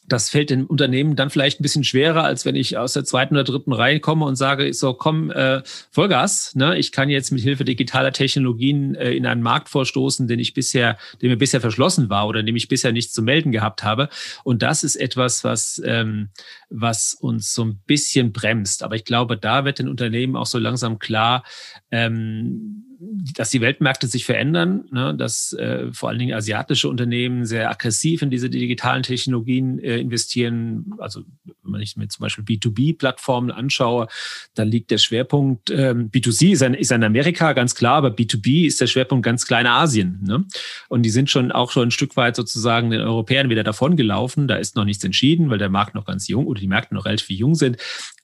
[0.09, 3.35] das fällt den Unternehmen dann vielleicht ein bisschen schwerer, als wenn ich aus der zweiten
[3.35, 6.79] oder dritten Reihe komme und sage, so komm, äh, Vollgas, ne?
[6.79, 10.96] ich kann jetzt mit Hilfe digitaler Technologien äh, in einen Markt vorstoßen, den ich bisher,
[11.20, 14.09] dem mir bisher verschlossen war oder dem ich bisher nichts zu melden gehabt habe.
[14.44, 16.31] Und das ist etwas, was, ähm,
[16.70, 18.83] was uns so ein bisschen bremst.
[18.83, 21.44] Aber ich glaube, da wird den Unternehmen auch so langsam klar,
[21.90, 27.71] ähm, dass die Weltmärkte sich verändern, ne, dass äh, vor allen Dingen asiatische Unternehmen sehr
[27.71, 30.95] aggressiv in diese digitalen Technologien äh, investieren.
[30.99, 31.23] Also
[31.63, 34.09] wenn ich mir zum Beispiel B2B-Plattformen anschaue,
[34.55, 38.67] dann liegt der Schwerpunkt, ähm, B2C ist, ein, ist in Amerika ganz klar, aber B2B
[38.67, 40.21] ist der Schwerpunkt ganz klein Asien.
[40.27, 40.45] Ne?
[40.89, 44.49] Und die sind schon auch schon ein Stück weit sozusagen den Europäern wieder davon gelaufen.
[44.49, 47.05] Da ist noch nichts entschieden, weil der Markt noch ganz jung oder die Märkte noch
[47.05, 47.77] relativ jung sind.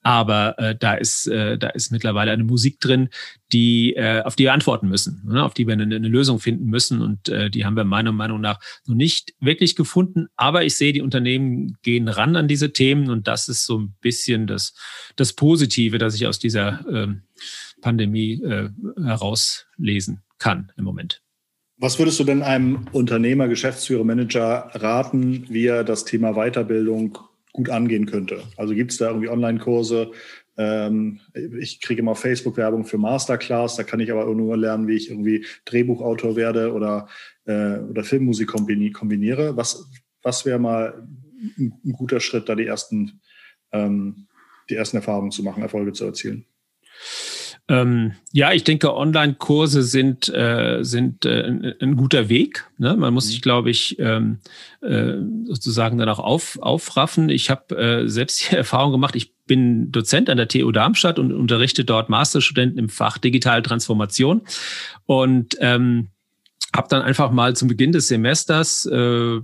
[0.05, 3.09] Aber äh, da ist äh, da ist mittlerweile eine Musik drin,
[3.53, 5.43] die äh, auf die wir antworten müssen, ne?
[5.43, 7.01] auf die wir eine, eine Lösung finden müssen.
[7.01, 10.27] Und äh, die haben wir meiner Meinung nach noch nicht wirklich gefunden.
[10.37, 13.95] Aber ich sehe, die Unternehmen gehen ran an diese Themen und das ist so ein
[14.03, 14.75] bisschen das
[15.17, 17.23] das Positive, das ich aus dieser ähm,
[17.81, 18.69] Pandemie äh,
[19.03, 21.23] herauslesen kann im Moment.
[21.79, 27.19] Was würdest du denn einem Unternehmer, Geschäftsführer, Manager raten, wie er das Thema Weiterbildung
[27.55, 28.43] gut angehen könnte.
[28.57, 30.11] Also gibt es da irgendwie Online-Kurse?
[30.57, 31.21] Ähm,
[31.59, 35.47] ich kriege immer Facebook-Werbung für Masterclass, da kann ich aber nur lernen, wie ich irgendwie
[35.65, 37.09] Drehbuchautor werde oder,
[37.47, 39.57] äh, oder Filmmusik kombiniere.
[39.57, 39.89] Was,
[40.23, 41.07] was wäre mal
[41.59, 43.21] ein, guter Schritt, da die ersten,
[43.73, 44.27] ähm,
[44.69, 46.47] die ersten Erfahrungen zu machen, Erfolge zu erzielen?
[47.67, 52.67] Ähm, ja, ich denke, Online-Kurse sind, äh, sind äh, ein, ein, guter Weg.
[52.77, 52.95] Ne?
[52.95, 54.41] Man muss sich, glaube ich, ähm,
[54.83, 55.15] äh,
[55.47, 57.31] sozusagen dann auch auf, aufraffen.
[57.31, 61.33] Ich habe äh, selbst die Erfahrung gemacht, ich bin Dozent an der TU Darmstadt und
[61.33, 64.43] unterrichte dort Masterstudenten im Fach Digitale Transformation.
[65.07, 66.09] Und ähm,
[66.75, 69.41] habe dann einfach mal zum Beginn des Semesters, äh,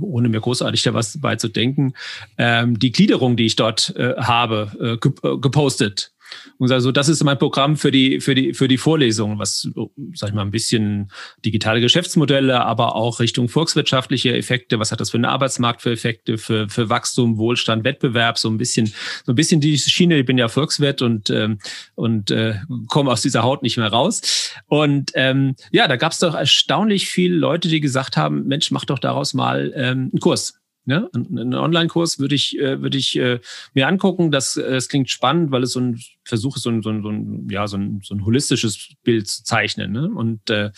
[0.00, 1.92] ohne mir großartig da was dabei zu denken,
[2.38, 6.13] ähm, die Gliederung, die ich dort äh, habe, äh, gepostet
[6.58, 9.68] und also das ist mein Programm für die, für die, für die Vorlesung, was,
[10.14, 11.10] sag ich mal, ein bisschen
[11.44, 14.78] digitale Geschäftsmodelle, aber auch Richtung volkswirtschaftliche Effekte.
[14.78, 18.58] Was hat das für einen Arbeitsmarkt für Effekte, für, für Wachstum, Wohlstand, Wettbewerb, so ein
[18.58, 18.92] bisschen,
[19.24, 20.18] so ein bisschen die Schiene.
[20.18, 21.58] Ich bin ja Volkswirt und, ähm,
[21.94, 22.56] und äh,
[22.88, 24.52] komme aus dieser Haut nicht mehr raus.
[24.66, 28.84] Und ähm, ja, da gab es doch erstaunlich viele Leute, die gesagt haben, Mensch, mach
[28.84, 30.60] doch daraus mal ähm, einen Kurs.
[30.86, 31.08] Ne?
[31.14, 33.40] Einen Online-Kurs würde ich, äh, würde ich äh,
[33.72, 34.30] mir angucken.
[34.30, 37.02] Das, äh, das klingt spannend, weil es so ein Versuch ist, so ein, so ein,
[37.02, 39.92] so ein, ja, so ein, so ein holistisches Bild zu zeichnen.
[39.92, 40.10] Ne?
[40.14, 40.70] Und äh,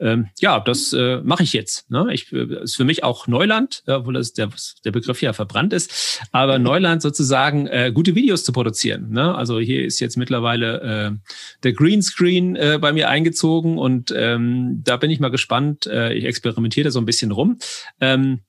[0.00, 1.90] ähm, ja, das äh, mache ich jetzt.
[1.90, 2.08] Ne?
[2.12, 4.50] Ich, äh, ist für mich auch Neuland, obwohl das der,
[4.84, 9.10] der Begriff ja verbrannt ist, aber Neuland sozusagen äh, gute Videos zu produzieren.
[9.10, 9.34] Ne?
[9.34, 11.30] Also hier ist jetzt mittlerweile äh,
[11.62, 15.86] der Greenscreen äh, bei mir eingezogen und ähm, da bin ich mal gespannt.
[15.86, 17.58] Äh, ich experimentiere da so ein bisschen rum.
[18.00, 18.40] Ähm,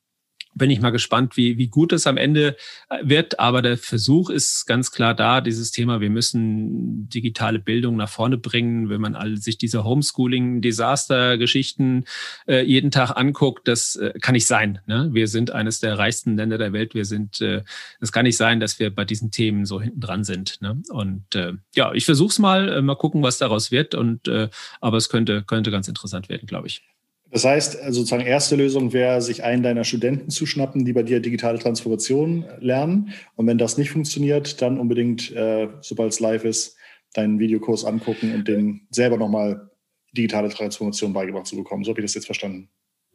[0.56, 2.58] bin ich mal gespannt, wie, wie gut es am Ende
[2.90, 3.40] äh, wird.
[3.40, 8.38] Aber der Versuch ist ganz klar da, dieses Thema, wir müssen digitale Bildung nach vorne
[8.38, 8.90] bringen.
[8.90, 12.06] Wenn man all sich diese Homeschooling-Desaster-Geschichten
[12.48, 14.80] äh, jeden Tag anguckt, das äh, kann nicht sein.
[14.86, 15.10] Ne?
[15.14, 16.94] Wir sind eines der reichsten Länder der Welt.
[16.94, 17.64] Wir sind, äh,
[18.00, 20.62] das kann nicht sein, dass wir bei diesen Themen so hinten dran sind.
[20.62, 20.82] Ne?
[20.90, 23.96] Und äh, ja, ich versuche es mal, äh, mal gucken, was daraus wird.
[23.96, 24.50] Und äh,
[24.82, 26.84] aber es könnte, könnte ganz interessant werden, glaube ich.
[27.32, 31.20] Das heißt, sozusagen erste Lösung wäre, sich einen deiner Studenten zu schnappen, die bei dir
[31.20, 33.14] digitale Transformation lernen.
[33.36, 36.76] Und wenn das nicht funktioniert, dann unbedingt, äh, sobald es live ist,
[37.14, 39.70] deinen Videokurs angucken und den selber nochmal
[40.12, 41.84] digitale Transformation beigebracht zu bekommen.
[41.84, 42.70] So habe ich das jetzt verstanden.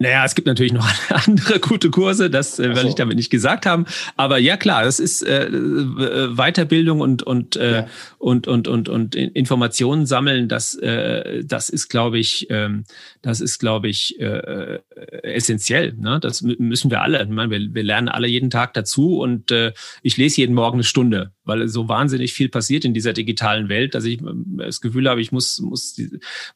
[0.04, 2.76] Naja, es gibt natürlich noch andere gute Kurse, das äh, so.
[2.76, 3.86] will ich damit nicht gesagt haben.
[4.16, 7.86] Aber ja, klar, das ist äh, äh, Weiterbildung und und, äh, ja.
[8.18, 10.50] und und und und Informationen sammeln.
[10.50, 12.84] Das äh, das ist, glaube ich, ähm,
[13.22, 14.80] das ist, glaube ich, äh, äh,
[15.22, 15.94] essentiell.
[15.94, 16.20] Ne?
[16.20, 17.22] Das müssen wir alle.
[17.22, 20.76] Ich meine, wir, wir lernen alle jeden Tag dazu und äh, ich lese jeden Morgen
[20.76, 24.80] eine Stunde weil so wahnsinnig viel passiert in dieser digitalen Welt, dass ich ähm, das
[24.80, 26.00] Gefühl habe, ich muss, muss,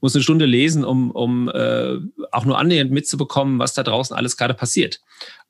[0.00, 1.96] muss eine Stunde lesen, um, um äh,
[2.32, 5.00] auch nur annähernd mitzubekommen, was da draußen alles gerade passiert.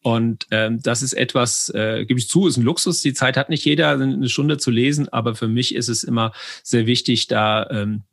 [0.02, 3.02] Und ähm, das ist etwas, äh, gebe ich zu, ist ein Luxus.
[3.02, 6.32] Die Zeit hat nicht jeder, eine Stunde zu lesen, aber für mich ist es immer
[6.62, 8.04] sehr wichtig, da ähm,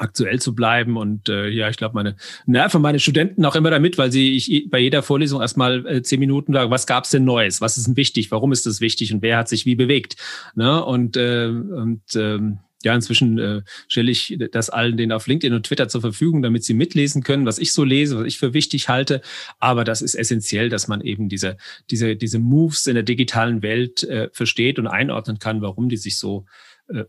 [0.00, 0.96] aktuell zu bleiben.
[0.96, 4.68] Und äh, ja, ich glaube, meine nerven meine Studenten auch immer damit, weil sie ich
[4.70, 7.60] bei jeder Vorlesung erstmal äh, zehn Minuten sagen, was gab's denn Neues?
[7.60, 8.30] Was ist denn wichtig?
[8.30, 9.12] Warum ist das wichtig?
[9.12, 10.16] Und wer hat sich wie bewegt?
[10.54, 10.84] Ne?
[10.84, 15.66] Und, äh, und ähm, ja, inzwischen äh, stelle ich das allen denen auf LinkedIn und
[15.66, 18.88] Twitter zur Verfügung, damit sie mitlesen können, was ich so lese, was ich für wichtig
[18.88, 19.20] halte.
[19.58, 21.58] Aber das ist essentiell, dass man eben diese,
[21.90, 26.16] diese, diese Moves in der digitalen Welt äh, versteht und einordnen kann, warum die sich
[26.16, 26.46] so
[26.88, 27.04] äh,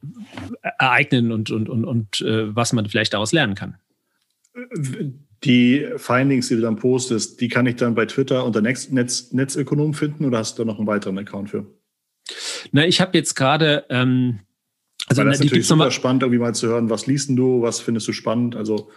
[0.77, 3.75] ereignen und, und, und, und äh, was man vielleicht daraus lernen kann.
[5.45, 9.31] Die Findings, die du dann postest, die kann ich dann bei Twitter unter Netz, Netz,
[9.31, 11.65] Netzökonom finden oder hast du da noch einen weiteren Account für?
[12.73, 13.85] Na, ich habe jetzt gerade.
[13.89, 14.41] Ähm,
[15.11, 17.79] also, Weil das ist natürlich super spannend, irgendwie mal zu hören, was liest du, was
[17.79, 18.55] findest du spannend?
[18.55, 18.89] Also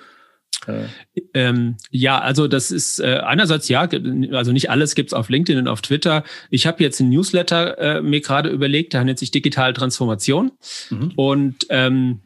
[1.34, 3.88] ähm, ja, also das ist äh, einerseits ja,
[4.32, 6.24] also nicht alles gibt's auf LinkedIn und auf Twitter.
[6.50, 10.52] Ich habe jetzt ein Newsletter äh, mir gerade überlegt, der nennt sich Digitale Transformation.
[10.90, 11.12] Mhm.
[11.16, 12.20] Und ähm,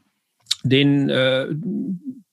[0.62, 1.48] den äh,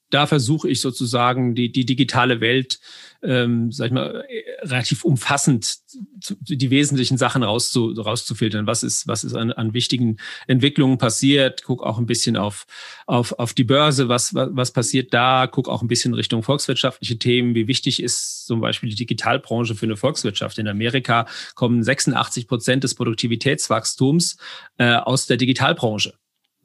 [0.10, 2.80] da versuche ich sozusagen die, die digitale Welt
[3.26, 4.26] ähm, sag ich mal,
[4.62, 8.68] relativ umfassend die wesentlichen Sachen rauszu, rauszufiltern.
[8.68, 11.64] Was ist, was ist an, an wichtigen Entwicklungen passiert?
[11.64, 12.66] Guck auch ein bisschen auf,
[13.06, 15.48] auf, auf die Börse, was, was, was passiert da?
[15.48, 17.56] Guck auch ein bisschen Richtung volkswirtschaftliche Themen.
[17.56, 20.58] Wie wichtig ist zum Beispiel die Digitalbranche für eine Volkswirtschaft?
[20.58, 24.38] In Amerika kommen 86 Prozent des Produktivitätswachstums
[24.78, 26.14] äh, aus der Digitalbranche.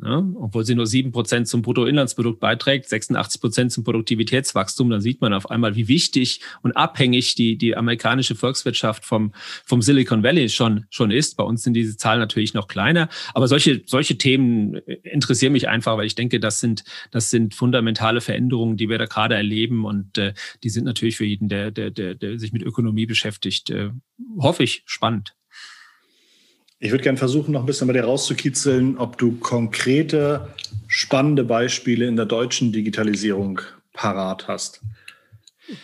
[0.02, 5.20] Ja, obwohl sie nur sieben Prozent zum Bruttoinlandsprodukt beiträgt, 86 Prozent zum Produktivitätswachstum, dann sieht
[5.20, 9.34] man auf einmal, wie wichtig und abhängig die, die amerikanische Volkswirtschaft vom,
[9.66, 11.36] vom Silicon Valley schon, schon ist.
[11.36, 13.10] Bei uns sind diese Zahlen natürlich noch kleiner.
[13.34, 18.22] Aber solche, solche Themen interessieren mich einfach, weil ich denke, das sind, das sind fundamentale
[18.22, 19.84] Veränderungen, die wir da gerade erleben.
[19.84, 20.32] Und äh,
[20.62, 23.90] die sind natürlich für jeden, der, der, der, der sich mit Ökonomie beschäftigt, äh,
[24.38, 25.34] hoffe ich, spannend.
[26.82, 30.48] Ich würde gerne versuchen, noch ein bisschen bei dir rauszukitzeln, ob du konkrete,
[30.88, 33.60] spannende Beispiele in der deutschen Digitalisierung
[33.92, 34.80] parat hast.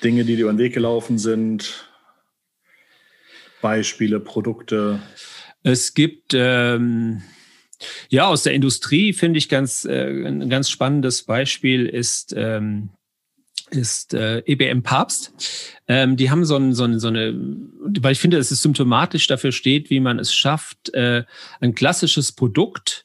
[0.02, 1.86] Dinge, die dir über den Weg gelaufen sind,
[3.60, 5.02] Beispiele, Produkte.
[5.62, 7.22] Es gibt ähm,
[8.08, 12.88] ja aus der Industrie finde ich ganz äh, ein ganz spannendes Beispiel ist ähm,
[13.70, 15.74] ist äh, EBM Papst.
[15.88, 17.34] Ähm, die haben so, ein, so, ein, so eine,
[18.00, 21.24] weil ich finde, es symptomatisch dafür steht, wie man es schafft, äh,
[21.60, 23.04] ein klassisches Produkt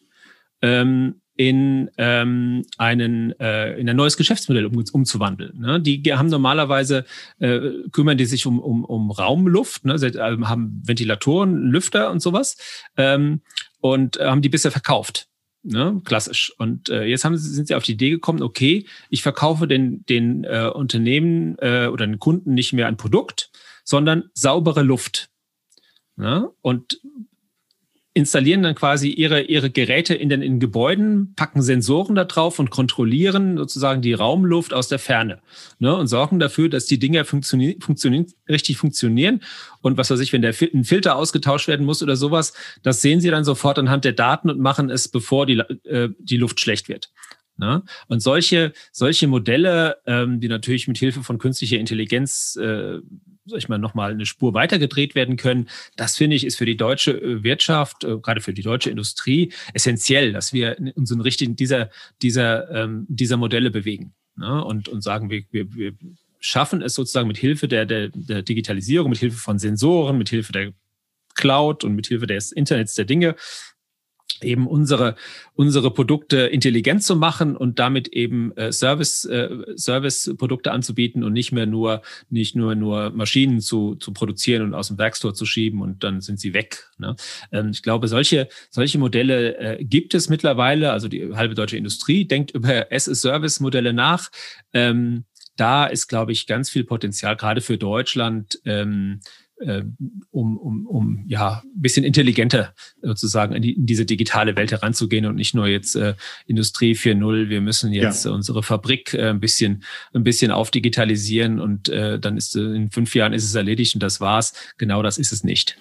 [0.61, 5.59] ähm, in ähm, einen äh, in ein neues Geschäftsmodell um, umzuwandeln.
[5.59, 5.81] Ne?
[5.81, 7.05] Die haben normalerweise
[7.39, 7.59] äh,
[7.91, 9.97] kümmern die sich um, um, um Raumluft, ne?
[9.97, 12.57] Sie äh, haben Ventilatoren, Lüfter und sowas
[12.95, 13.41] ähm,
[13.79, 15.30] und äh, haben die bisher verkauft.
[15.63, 16.53] Ne, klassisch.
[16.57, 20.03] Und äh, jetzt haben sie, sind sie auf die Idee gekommen, okay, ich verkaufe den,
[20.07, 23.51] den äh, Unternehmen äh, oder den Kunden nicht mehr ein Produkt,
[23.83, 25.29] sondern saubere Luft.
[26.15, 26.49] Ne?
[26.61, 26.99] Und
[28.13, 32.69] installieren dann quasi ihre, ihre Geräte in den in Gebäuden, packen Sensoren da drauf und
[32.69, 35.41] kontrollieren sozusagen die Raumluft aus der Ferne
[35.79, 39.41] ne, und sorgen dafür, dass die Dinger funktionieren, funktionieren, richtig funktionieren.
[39.81, 43.21] Und was weiß ich, wenn der ein Filter ausgetauscht werden muss oder sowas, das sehen
[43.21, 46.89] sie dann sofort anhand der Daten und machen es, bevor die, äh, die Luft schlecht
[46.89, 47.11] wird.
[47.61, 47.83] Ne?
[48.07, 52.97] Und solche, solche Modelle, ähm, die natürlich mit Hilfe von künstlicher Intelligenz äh,
[53.45, 55.69] sag ich mal, nochmal eine Spur weitergedreht werden können.
[55.95, 59.53] Das finde ich ist für die deutsche äh, Wirtschaft, äh, gerade für die deutsche Industrie,
[59.75, 61.91] essentiell, dass wir uns in Richtung dieser,
[62.23, 64.65] dieser, ähm, dieser Modelle bewegen ne?
[64.65, 65.93] und, und sagen, wir, wir, wir
[66.39, 70.51] schaffen es sozusagen mit Hilfe der, der, der Digitalisierung, mit Hilfe von Sensoren, mit Hilfe
[70.51, 70.73] der
[71.35, 73.35] Cloud und mit Hilfe des Internets der Dinge
[74.43, 75.15] eben unsere,
[75.55, 81.51] unsere Produkte intelligent zu machen und damit eben äh, Service, äh, Service-Produkte anzubieten und nicht
[81.51, 85.81] mehr nur, nicht nur, nur Maschinen zu, zu produzieren und aus dem Werkstor zu schieben
[85.81, 86.89] und dann sind sie weg.
[86.97, 87.15] Ne?
[87.51, 90.91] Ähm, ich glaube, solche, solche Modelle äh, gibt es mittlerweile.
[90.91, 94.29] Also die halbe deutsche Industrie denkt über S-Service-Modelle nach.
[94.73, 95.25] Ähm,
[95.57, 99.19] da ist, glaube ich, ganz viel Potenzial, gerade für Deutschland, ähm,
[99.50, 99.50] äh,
[100.31, 105.25] um, um, um ja ein bisschen intelligenter sozusagen in, die, in diese digitale Welt heranzugehen
[105.25, 106.15] und nicht nur jetzt äh,
[106.47, 108.31] Industrie 4.0, wir müssen jetzt ja.
[108.31, 113.15] unsere Fabrik äh, ein bisschen ein bisschen aufdigitalisieren und äh, dann ist äh, in fünf
[113.15, 114.53] Jahren ist es erledigt und das war's.
[114.77, 115.77] Genau das ist es nicht.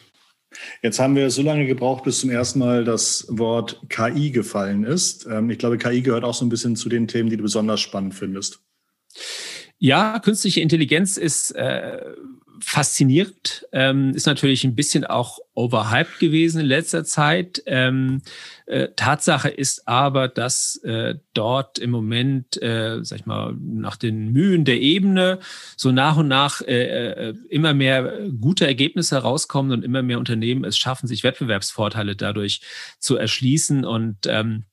[0.83, 5.27] Jetzt haben wir so lange gebraucht, bis zum ersten Mal das Wort KI gefallen ist.
[5.31, 7.81] Ähm, ich glaube, KI gehört auch so ein bisschen zu den Themen, die du besonders
[7.81, 8.61] spannend findest.
[9.79, 12.01] Ja, künstliche Intelligenz ist äh,
[12.63, 17.63] faszinierend, ähm, ist natürlich ein bisschen auch overhyped gewesen in letzter Zeit.
[17.67, 18.23] Ähm,
[18.67, 24.33] äh, Tatsache ist aber, dass äh, dort im Moment, äh, sag ich mal, nach den
[24.33, 25.39] Mühen der Ebene
[25.77, 30.65] so nach und nach äh, äh immer mehr gute Ergebnisse herauskommen und immer mehr Unternehmen
[30.65, 32.61] es schaffen, sich Wettbewerbsvorteile dadurch
[32.99, 34.65] zu erschließen und ähm,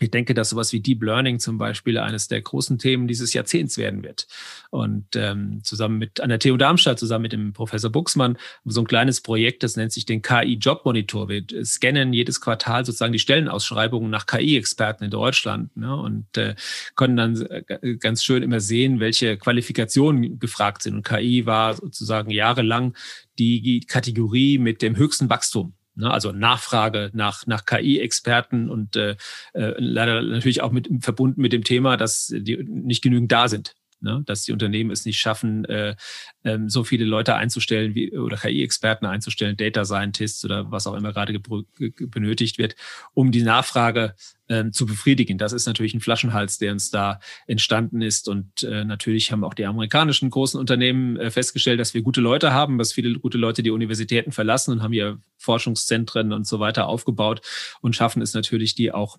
[0.00, 3.78] ich denke, dass sowas wie Deep Learning zum Beispiel eines der großen Themen dieses Jahrzehnts
[3.78, 4.26] werden wird.
[4.70, 8.86] Und ähm, zusammen mit an der TU Darmstadt, zusammen mit dem Professor Buxmann, so ein
[8.86, 11.28] kleines Projekt, das nennt sich den KI Job Monitor.
[11.28, 15.96] Wir scannen jedes Quartal sozusagen die Stellenausschreibungen nach KI-Experten in Deutschland ne?
[15.96, 16.54] und äh,
[16.94, 20.94] können dann äh, ganz schön immer sehen, welche Qualifikationen gefragt sind.
[20.94, 22.96] Und KI war sozusagen jahrelang
[23.38, 26.10] die Kategorie mit dem höchsten Wachstum Ne?
[26.10, 29.16] Also Nachfrage nach, nach KI-Experten und äh,
[29.52, 33.74] äh, leider natürlich auch mit verbunden mit dem Thema, dass die nicht genügend da sind.
[34.00, 34.22] Ne?
[34.26, 35.96] Dass die Unternehmen es nicht schaffen, äh,
[36.44, 41.12] ähm, so viele Leute einzustellen wie, oder KI-Experten einzustellen, Data Scientists oder was auch immer
[41.12, 42.76] gerade benötigt wird,
[43.14, 44.14] um die Nachfrage
[44.48, 45.38] ähm, zu befriedigen.
[45.38, 48.28] Das ist natürlich ein Flaschenhals, der uns da entstanden ist.
[48.28, 52.52] Und äh, natürlich haben auch die amerikanischen großen Unternehmen äh, festgestellt, dass wir gute Leute
[52.52, 56.86] haben, dass viele gute Leute die Universitäten verlassen und haben hier Forschungszentren und so weiter
[56.86, 57.40] aufgebaut
[57.80, 59.18] und schaffen es natürlich, die auch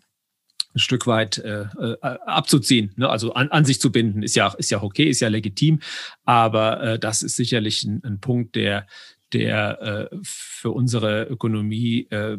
[0.76, 3.10] ein Stück weit äh, äh, abzuziehen, ne?
[3.10, 5.80] also an, an sich zu binden, ist ja ist ja okay, ist ja legitim,
[6.26, 8.86] aber äh, das ist sicherlich ein, ein Punkt, der
[9.34, 12.38] der äh, für unsere Ökonomie äh,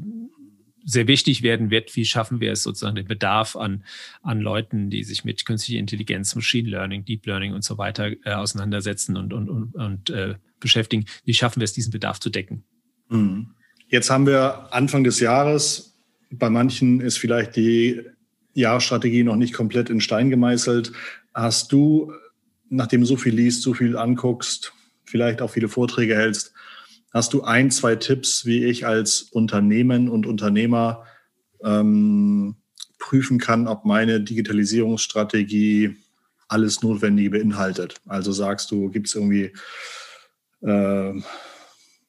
[0.85, 3.85] sehr wichtig werden wird, wie schaffen wir es sozusagen den Bedarf an,
[4.23, 8.33] an Leuten, die sich mit künstlicher Intelligenz, Machine Learning, Deep Learning und so weiter äh,
[8.33, 11.05] auseinandersetzen und, und, und, und äh, beschäftigen.
[11.25, 12.65] Wie schaffen wir es, diesen Bedarf zu decken?
[13.09, 13.55] Mhm.
[13.89, 15.99] Jetzt haben wir Anfang des Jahres.
[16.31, 18.03] Bei manchen ist vielleicht die
[18.55, 20.93] Jahresstrategie noch nicht komplett in Stein gemeißelt.
[21.35, 22.13] Hast du,
[22.69, 24.73] nachdem du so viel liest, so viel anguckst,
[25.05, 26.53] vielleicht auch viele Vorträge hältst,
[27.13, 31.05] Hast du ein, zwei Tipps, wie ich als Unternehmen und Unternehmer
[31.63, 32.55] ähm,
[32.99, 35.97] prüfen kann, ob meine Digitalisierungsstrategie
[36.47, 37.97] alles Notwendige beinhaltet?
[38.07, 39.53] Also sagst du, gibt es irgendwie,
[40.63, 41.21] äh,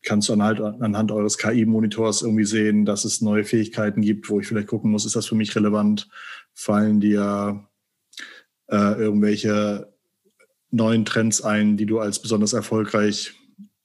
[0.04, 4.48] kannst du anhand, anhand eures KI-Monitors irgendwie sehen, dass es neue Fähigkeiten gibt, wo ich
[4.48, 6.10] vielleicht gucken muss, ist das für mich relevant?
[6.54, 7.68] Fallen dir
[8.68, 9.94] äh, irgendwelche
[10.72, 13.34] neuen Trends ein, die du als besonders erfolgreich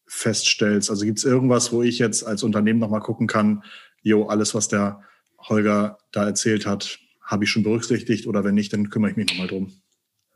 [0.07, 0.91] feststellst?
[0.91, 3.63] Also gibt es irgendwas, wo ich jetzt als Unternehmen nochmal gucken kann,
[4.03, 5.03] jo, alles, was der
[5.39, 9.27] Holger da erzählt hat, habe ich schon berücksichtigt oder wenn nicht, dann kümmere ich mich
[9.29, 9.73] nochmal drum.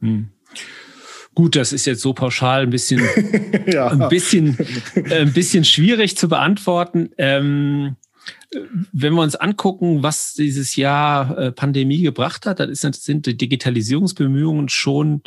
[0.00, 0.30] Hm.
[1.34, 3.02] Gut, das ist jetzt so pauschal ein bisschen,
[3.66, 3.88] ja.
[3.88, 4.58] ein bisschen,
[4.94, 7.10] äh, ein bisschen schwierig zu beantworten.
[7.18, 7.96] Ähm,
[8.92, 13.36] wenn wir uns angucken, was dieses Jahr äh, Pandemie gebracht hat, dann ist, sind die
[13.36, 15.22] Digitalisierungsbemühungen schon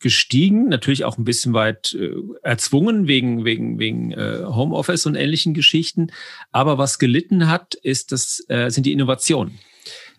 [0.00, 5.54] gestiegen, natürlich auch ein bisschen weit äh, erzwungen wegen, wegen, wegen äh, Homeoffice und ähnlichen
[5.54, 6.12] Geschichten.
[6.52, 9.58] Aber was gelitten hat, ist das, sind die Innovationen.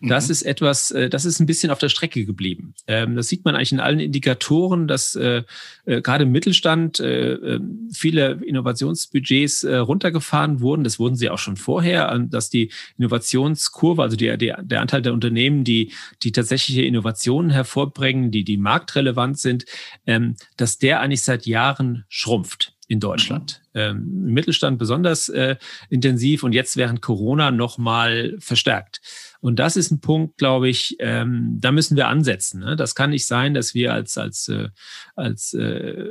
[0.02, 0.32] Das mhm.
[0.32, 2.74] ist etwas, äh, das ist ein bisschen auf der Strecke geblieben.
[2.86, 5.42] Ähm, das sieht man eigentlich in allen Indikatoren, dass äh,
[5.84, 10.84] äh, gerade im Mittelstand ähm, viele Innovationsbudgets runtergefahren wurden.
[10.84, 15.12] Das wurden sie auch schon vorher, dass die Innovationskurve, also die, die, der Anteil der
[15.12, 19.64] Unternehmen, die, die tatsächliche Innovationen hervorbringen, die, die marktrelevant sind,
[20.06, 23.62] ähm, dass der eigentlich seit Jahren schrumpft in Deutschland.
[23.72, 25.54] Ähm, Im Mittelstand besonders äh,
[25.90, 29.00] intensiv und jetzt während Corona nochmal verstärkt.
[29.40, 32.58] Und das ist ein Punkt, glaube ich, ähm, da müssen wir ansetzen.
[32.58, 32.74] Ne?
[32.74, 34.70] Das kann nicht sein, dass wir als, als, äh,
[35.14, 36.04] als äh,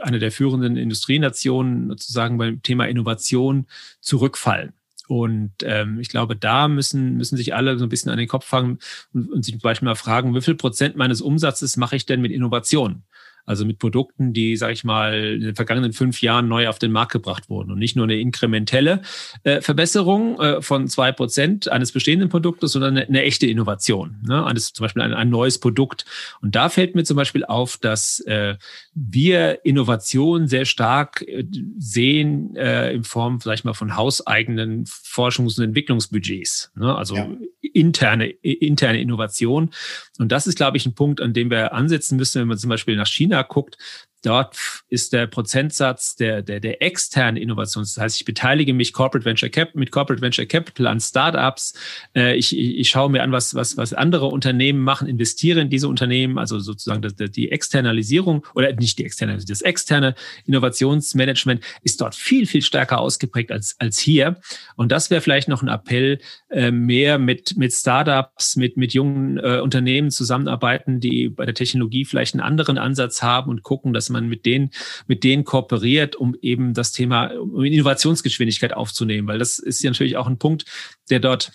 [0.00, 3.66] eine der führenden Industrienationen sozusagen beim Thema Innovation
[4.00, 4.72] zurückfallen.
[5.06, 8.46] Und ähm, ich glaube, da müssen, müssen sich alle so ein bisschen an den Kopf
[8.46, 8.78] fangen
[9.12, 12.22] und, und sich zum Beispiel mal fragen, wie viel Prozent meines Umsatzes mache ich denn
[12.22, 13.02] mit Innovation?
[13.46, 16.92] Also mit Produkten, die, sage ich mal, in den vergangenen fünf Jahren neu auf den
[16.92, 19.02] Markt gebracht wurden und nicht nur eine inkrementelle
[19.44, 24.16] äh, Verbesserung äh, von zwei Prozent eines bestehenden Produktes, sondern eine, eine echte Innovation.
[24.26, 24.44] Ne?
[24.44, 26.04] Eines, zum Beispiel ein, ein, neues Produkt.
[26.40, 28.56] Und da fällt mir zum Beispiel auf, dass äh,
[28.94, 31.44] wir Innovation sehr stark äh,
[31.78, 36.72] sehen äh, in Form, vielleicht mal, von hauseigenen Forschungs- und Entwicklungsbudgets.
[36.76, 36.94] Ne?
[36.94, 37.28] Also ja.
[37.72, 39.70] interne, interne Innovation.
[40.18, 42.70] Und das ist, glaube ich, ein Punkt, an dem wir ansetzen müssen, wenn man zum
[42.70, 43.76] Beispiel nach China guckt.
[44.22, 44.56] Dort
[44.88, 47.84] ist der Prozentsatz der, der, der externen Innovation.
[47.84, 51.72] Das heißt, ich beteilige mich Corporate Venture Cap, mit Corporate Venture Capital an Startups.
[52.14, 55.88] Äh, ich, ich, schaue mir an, was, was, was andere Unternehmen machen, investiere in diese
[55.88, 60.14] Unternehmen, also sozusagen die, die Externalisierung oder nicht die externe, das externe
[60.44, 64.36] Innovationsmanagement ist dort viel, viel stärker ausgeprägt als, als hier.
[64.76, 66.18] Und das wäre vielleicht noch ein Appell,
[66.50, 72.04] äh, mehr mit, mit Startups, mit, mit jungen äh, Unternehmen zusammenarbeiten, die bei der Technologie
[72.04, 74.70] vielleicht einen anderen Ansatz haben und gucken, dass man mit denen,
[75.06, 80.26] mit denen kooperiert, um eben das Thema um Innovationsgeschwindigkeit aufzunehmen, weil das ist natürlich auch
[80.26, 80.64] ein Punkt,
[81.08, 81.52] der dort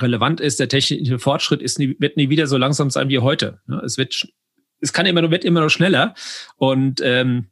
[0.00, 0.58] relevant ist.
[0.60, 3.60] Der technische Fortschritt ist nie, wird nie wieder so langsam sein wie heute.
[3.84, 4.28] Es wird,
[4.80, 6.14] es kann immer nur, wird immer noch schneller
[6.56, 7.48] und ähm,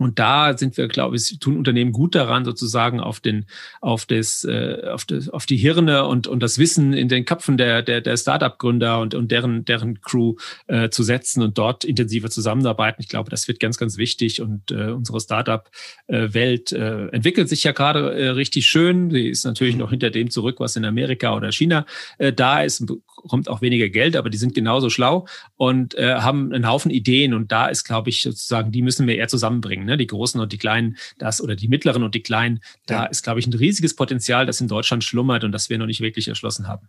[0.00, 3.44] und da sind wir, glaube ich, tun Unternehmen gut daran, sozusagen auf den,
[3.82, 7.58] auf das, äh, auf das, auf die Hirne und und das Wissen in den Köpfen
[7.58, 10.36] der der, der Startup-Gründer und und deren deren Crew
[10.68, 13.02] äh, zu setzen und dort intensiver zusammenarbeiten.
[13.02, 17.72] Ich glaube, das wird ganz ganz wichtig und äh, unsere Startup-Welt äh, entwickelt sich ja
[17.72, 19.10] gerade äh, richtig schön.
[19.10, 21.84] Sie ist natürlich noch hinter dem zurück, was in Amerika oder China
[22.16, 22.86] äh, da ist
[23.28, 25.26] kommt auch weniger Geld, aber die sind genauso schlau
[25.56, 27.34] und äh, haben einen Haufen Ideen.
[27.34, 29.86] Und da ist, glaube ich, sozusagen, die müssen wir eher zusammenbringen.
[29.90, 29.96] Ne?
[29.96, 32.60] Die Großen und die Kleinen, das oder die Mittleren und die Kleinen.
[32.86, 33.04] Da ja.
[33.06, 36.00] ist, glaube ich, ein riesiges Potenzial, das in Deutschland schlummert und das wir noch nicht
[36.00, 36.88] wirklich erschlossen haben.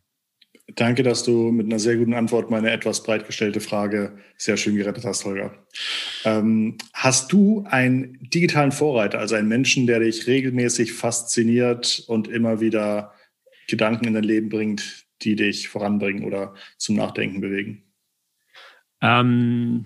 [0.76, 4.76] Danke, dass du mit einer sehr guten Antwort meine etwas breit gestellte Frage sehr schön
[4.76, 5.54] gerettet hast, Holger.
[6.24, 12.62] Ähm, hast du einen digitalen Vorreiter, also einen Menschen, der dich regelmäßig fasziniert und immer
[12.62, 13.14] wieder
[13.68, 17.84] Gedanken in dein Leben bringt, die dich voranbringen oder zum Nachdenken bewegen?
[19.02, 19.86] Ähm,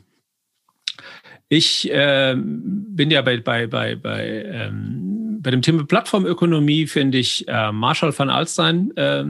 [1.56, 7.48] ich äh, bin ja bei, bei, bei, bei, ähm, bei dem Thema Plattformökonomie, finde ich
[7.48, 9.26] äh, Marshall van Alstein äh,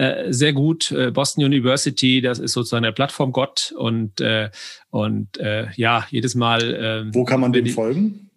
[0.00, 0.90] äh, sehr gut.
[0.92, 4.48] Äh, Boston University, das ist sozusagen der Plattformgott und, äh,
[4.88, 6.62] und äh, ja, jedes Mal.
[7.10, 8.29] Äh, Wo kann man dem folgen?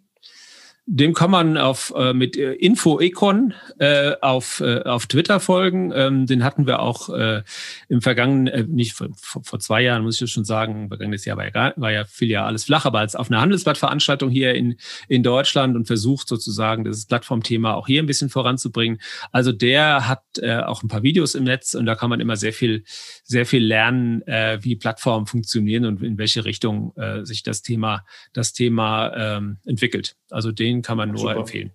[0.86, 5.93] Dem kann man auf äh, mit äh, InfoEcon äh, auf äh, auf Twitter folgen.
[5.95, 7.41] Ähm, den hatten wir auch äh,
[7.88, 11.45] im vergangenen, äh, nicht vor, vor zwei Jahren muss ich schon sagen, vergangenes Jahr war
[11.45, 14.75] ja, war ja viel ja alles flach, aber als auf einer Handelsblattveranstaltung hier in
[15.07, 18.99] in Deutschland und versucht sozusagen das Plattformthema auch hier ein bisschen voranzubringen.
[19.31, 22.36] Also der hat äh, auch ein paar Videos im Netz und da kann man immer
[22.36, 22.84] sehr viel
[23.23, 28.03] sehr viel lernen, äh, wie Plattformen funktionieren und in welche Richtung äh, sich das Thema
[28.34, 30.17] das Thema ähm, entwickelt.
[30.29, 31.36] Also den kann man nur Super.
[31.38, 31.71] empfehlen.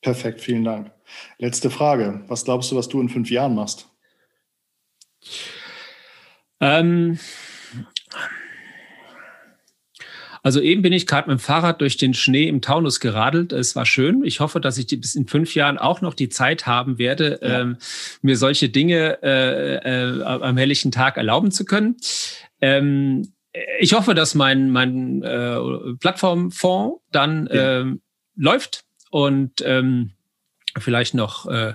[0.00, 0.92] Perfekt, vielen Dank.
[1.38, 2.24] Letzte Frage.
[2.28, 3.88] Was glaubst du, was du in fünf Jahren machst?
[6.60, 7.18] Ähm,
[10.42, 13.52] also eben bin ich gerade mit dem Fahrrad durch den Schnee im Taunus geradelt.
[13.52, 14.24] Es war schön.
[14.24, 17.60] Ich hoffe, dass ich bis in fünf Jahren auch noch die Zeit haben werde, ja.
[17.60, 17.76] ähm,
[18.22, 21.96] mir solche Dinge äh, äh, am helllichen Tag erlauben zu können.
[22.62, 23.32] Ähm,
[23.80, 25.58] ich hoffe, dass mein, mein äh,
[25.98, 27.80] Plattformfonds dann ja.
[27.80, 28.00] ähm,
[28.40, 30.12] läuft und ähm,
[30.78, 31.74] vielleicht noch äh,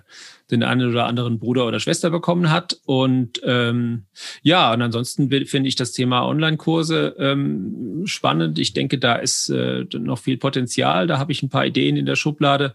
[0.52, 2.80] den einen oder anderen Bruder oder Schwester bekommen hat.
[2.86, 4.06] Und ähm,
[4.42, 8.60] ja, und ansonsten finde ich das Thema Online-Kurse ähm, spannend.
[8.60, 11.08] Ich denke, da ist äh, noch viel Potenzial.
[11.08, 12.74] Da habe ich ein paar Ideen in der Schublade.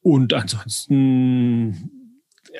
[0.00, 1.90] Und ansonsten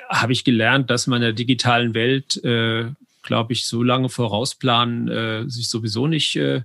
[0.08, 2.86] habe ich gelernt, dass man in der digitalen Welt, äh,
[3.22, 6.62] glaube ich, so lange vorausplanen äh, sich sowieso nicht äh,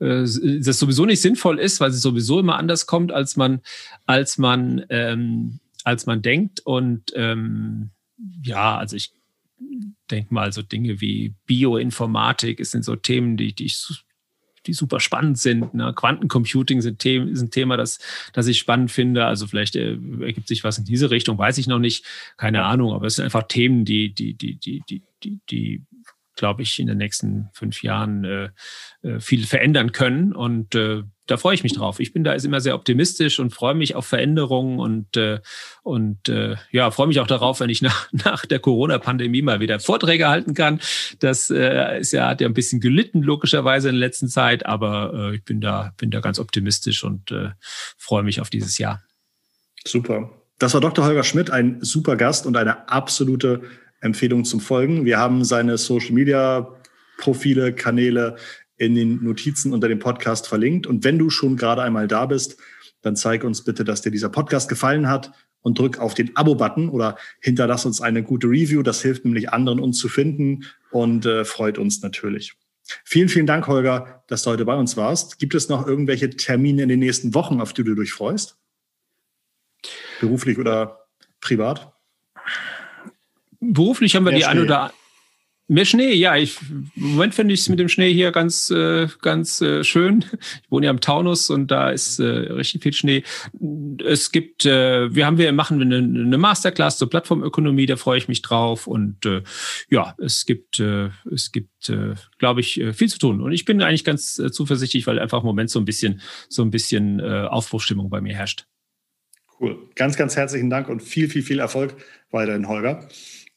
[0.00, 0.24] äh,
[0.60, 3.60] das sowieso nicht sinnvoll ist, weil es sowieso immer anders kommt, als man,
[4.06, 6.60] als man, ähm, als man denkt.
[6.60, 7.90] Und ähm,
[8.42, 9.12] ja, also ich
[10.10, 14.04] denke mal, so Dinge wie Bioinformatik sind so Themen, die, die ich
[14.66, 15.74] die super spannend sind.
[15.74, 15.92] Ne?
[15.94, 17.98] Quantencomputing ist ein Thema, das,
[18.32, 19.24] das ich spannend finde.
[19.24, 22.04] Also vielleicht äh, ergibt sich was in diese Richtung, weiß ich noch nicht.
[22.36, 25.82] Keine Ahnung, aber es sind einfach Themen, die, die, die, die, die, die, die
[26.36, 28.48] glaube ich, in den nächsten fünf Jahren äh,
[29.02, 30.32] äh, viel verändern können.
[30.32, 31.98] Und äh, da freue ich mich drauf.
[31.98, 35.40] Ich bin da immer sehr optimistisch und freue mich auf Veränderungen und, äh,
[35.82, 39.80] und äh, ja, freue mich auch darauf, wenn ich nach, nach der Corona-Pandemie mal wieder
[39.80, 40.80] Vorträge halten kann.
[41.18, 45.12] Das äh, ist ja, hat ja ein bisschen gelitten, logischerweise in der letzten Zeit, aber
[45.14, 47.50] äh, ich bin da, bin da ganz optimistisch und äh,
[47.96, 49.02] freue mich auf dieses Jahr.
[49.84, 50.30] Super.
[50.58, 51.04] Das war Dr.
[51.04, 53.62] Holger Schmidt, ein super Gast und eine absolute
[54.06, 55.04] Empfehlung zum Folgen.
[55.04, 56.72] Wir haben seine Social Media
[57.18, 58.36] Profile, Kanäle
[58.76, 60.86] in den Notizen unter dem Podcast verlinkt.
[60.86, 62.58] Und wenn du schon gerade einmal da bist,
[63.02, 65.32] dann zeig uns bitte, dass dir dieser Podcast gefallen hat
[65.62, 68.82] und drück auf den Abo-Button oder hinterlass uns eine gute Review.
[68.82, 72.54] Das hilft nämlich anderen, uns zu finden und äh, freut uns natürlich.
[73.04, 75.38] Vielen, vielen Dank, Holger, dass du heute bei uns warst.
[75.38, 78.58] Gibt es noch irgendwelche Termine in den nächsten Wochen, auf die du dich freust?
[80.20, 81.06] Beruflich oder
[81.40, 81.95] privat?
[83.72, 84.92] Beruflich haben wir Wer die ein oder
[85.68, 86.36] Mehr Schnee, ja.
[86.36, 90.24] Ich, Im Moment finde ich es mit dem Schnee hier ganz, äh, ganz äh, schön.
[90.62, 93.24] Ich wohne ja im Taunus und da ist äh, richtig viel Schnee.
[94.04, 98.28] Es gibt, äh, wir haben wir machen eine, eine Masterclass zur Plattformökonomie, da freue ich
[98.28, 98.86] mich drauf.
[98.86, 99.42] Und äh,
[99.90, 103.40] ja, es gibt, äh, es gibt, äh, glaube ich, viel zu tun.
[103.40, 106.70] Und ich bin eigentlich ganz zuversichtlich, weil einfach im Moment so ein bisschen, so ein
[106.70, 108.66] bisschen Aufbruchstimmung bei mir herrscht.
[109.58, 109.78] Cool.
[109.96, 111.96] Ganz, ganz herzlichen Dank und viel, viel, viel Erfolg
[112.30, 113.08] weiterhin, Holger.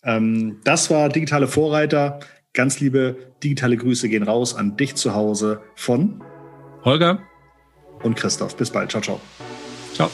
[0.04, 2.20] Ähm, das war Digitale Vorreiter.
[2.54, 6.24] Ganz liebe digitale Grüße gehen raus an dich zu Hause von
[6.84, 7.20] Holger
[8.04, 8.56] und Christoph.
[8.56, 8.91] Bis bald.
[8.91, 9.20] Ciao, ciao.
[9.93, 10.10] Ciao.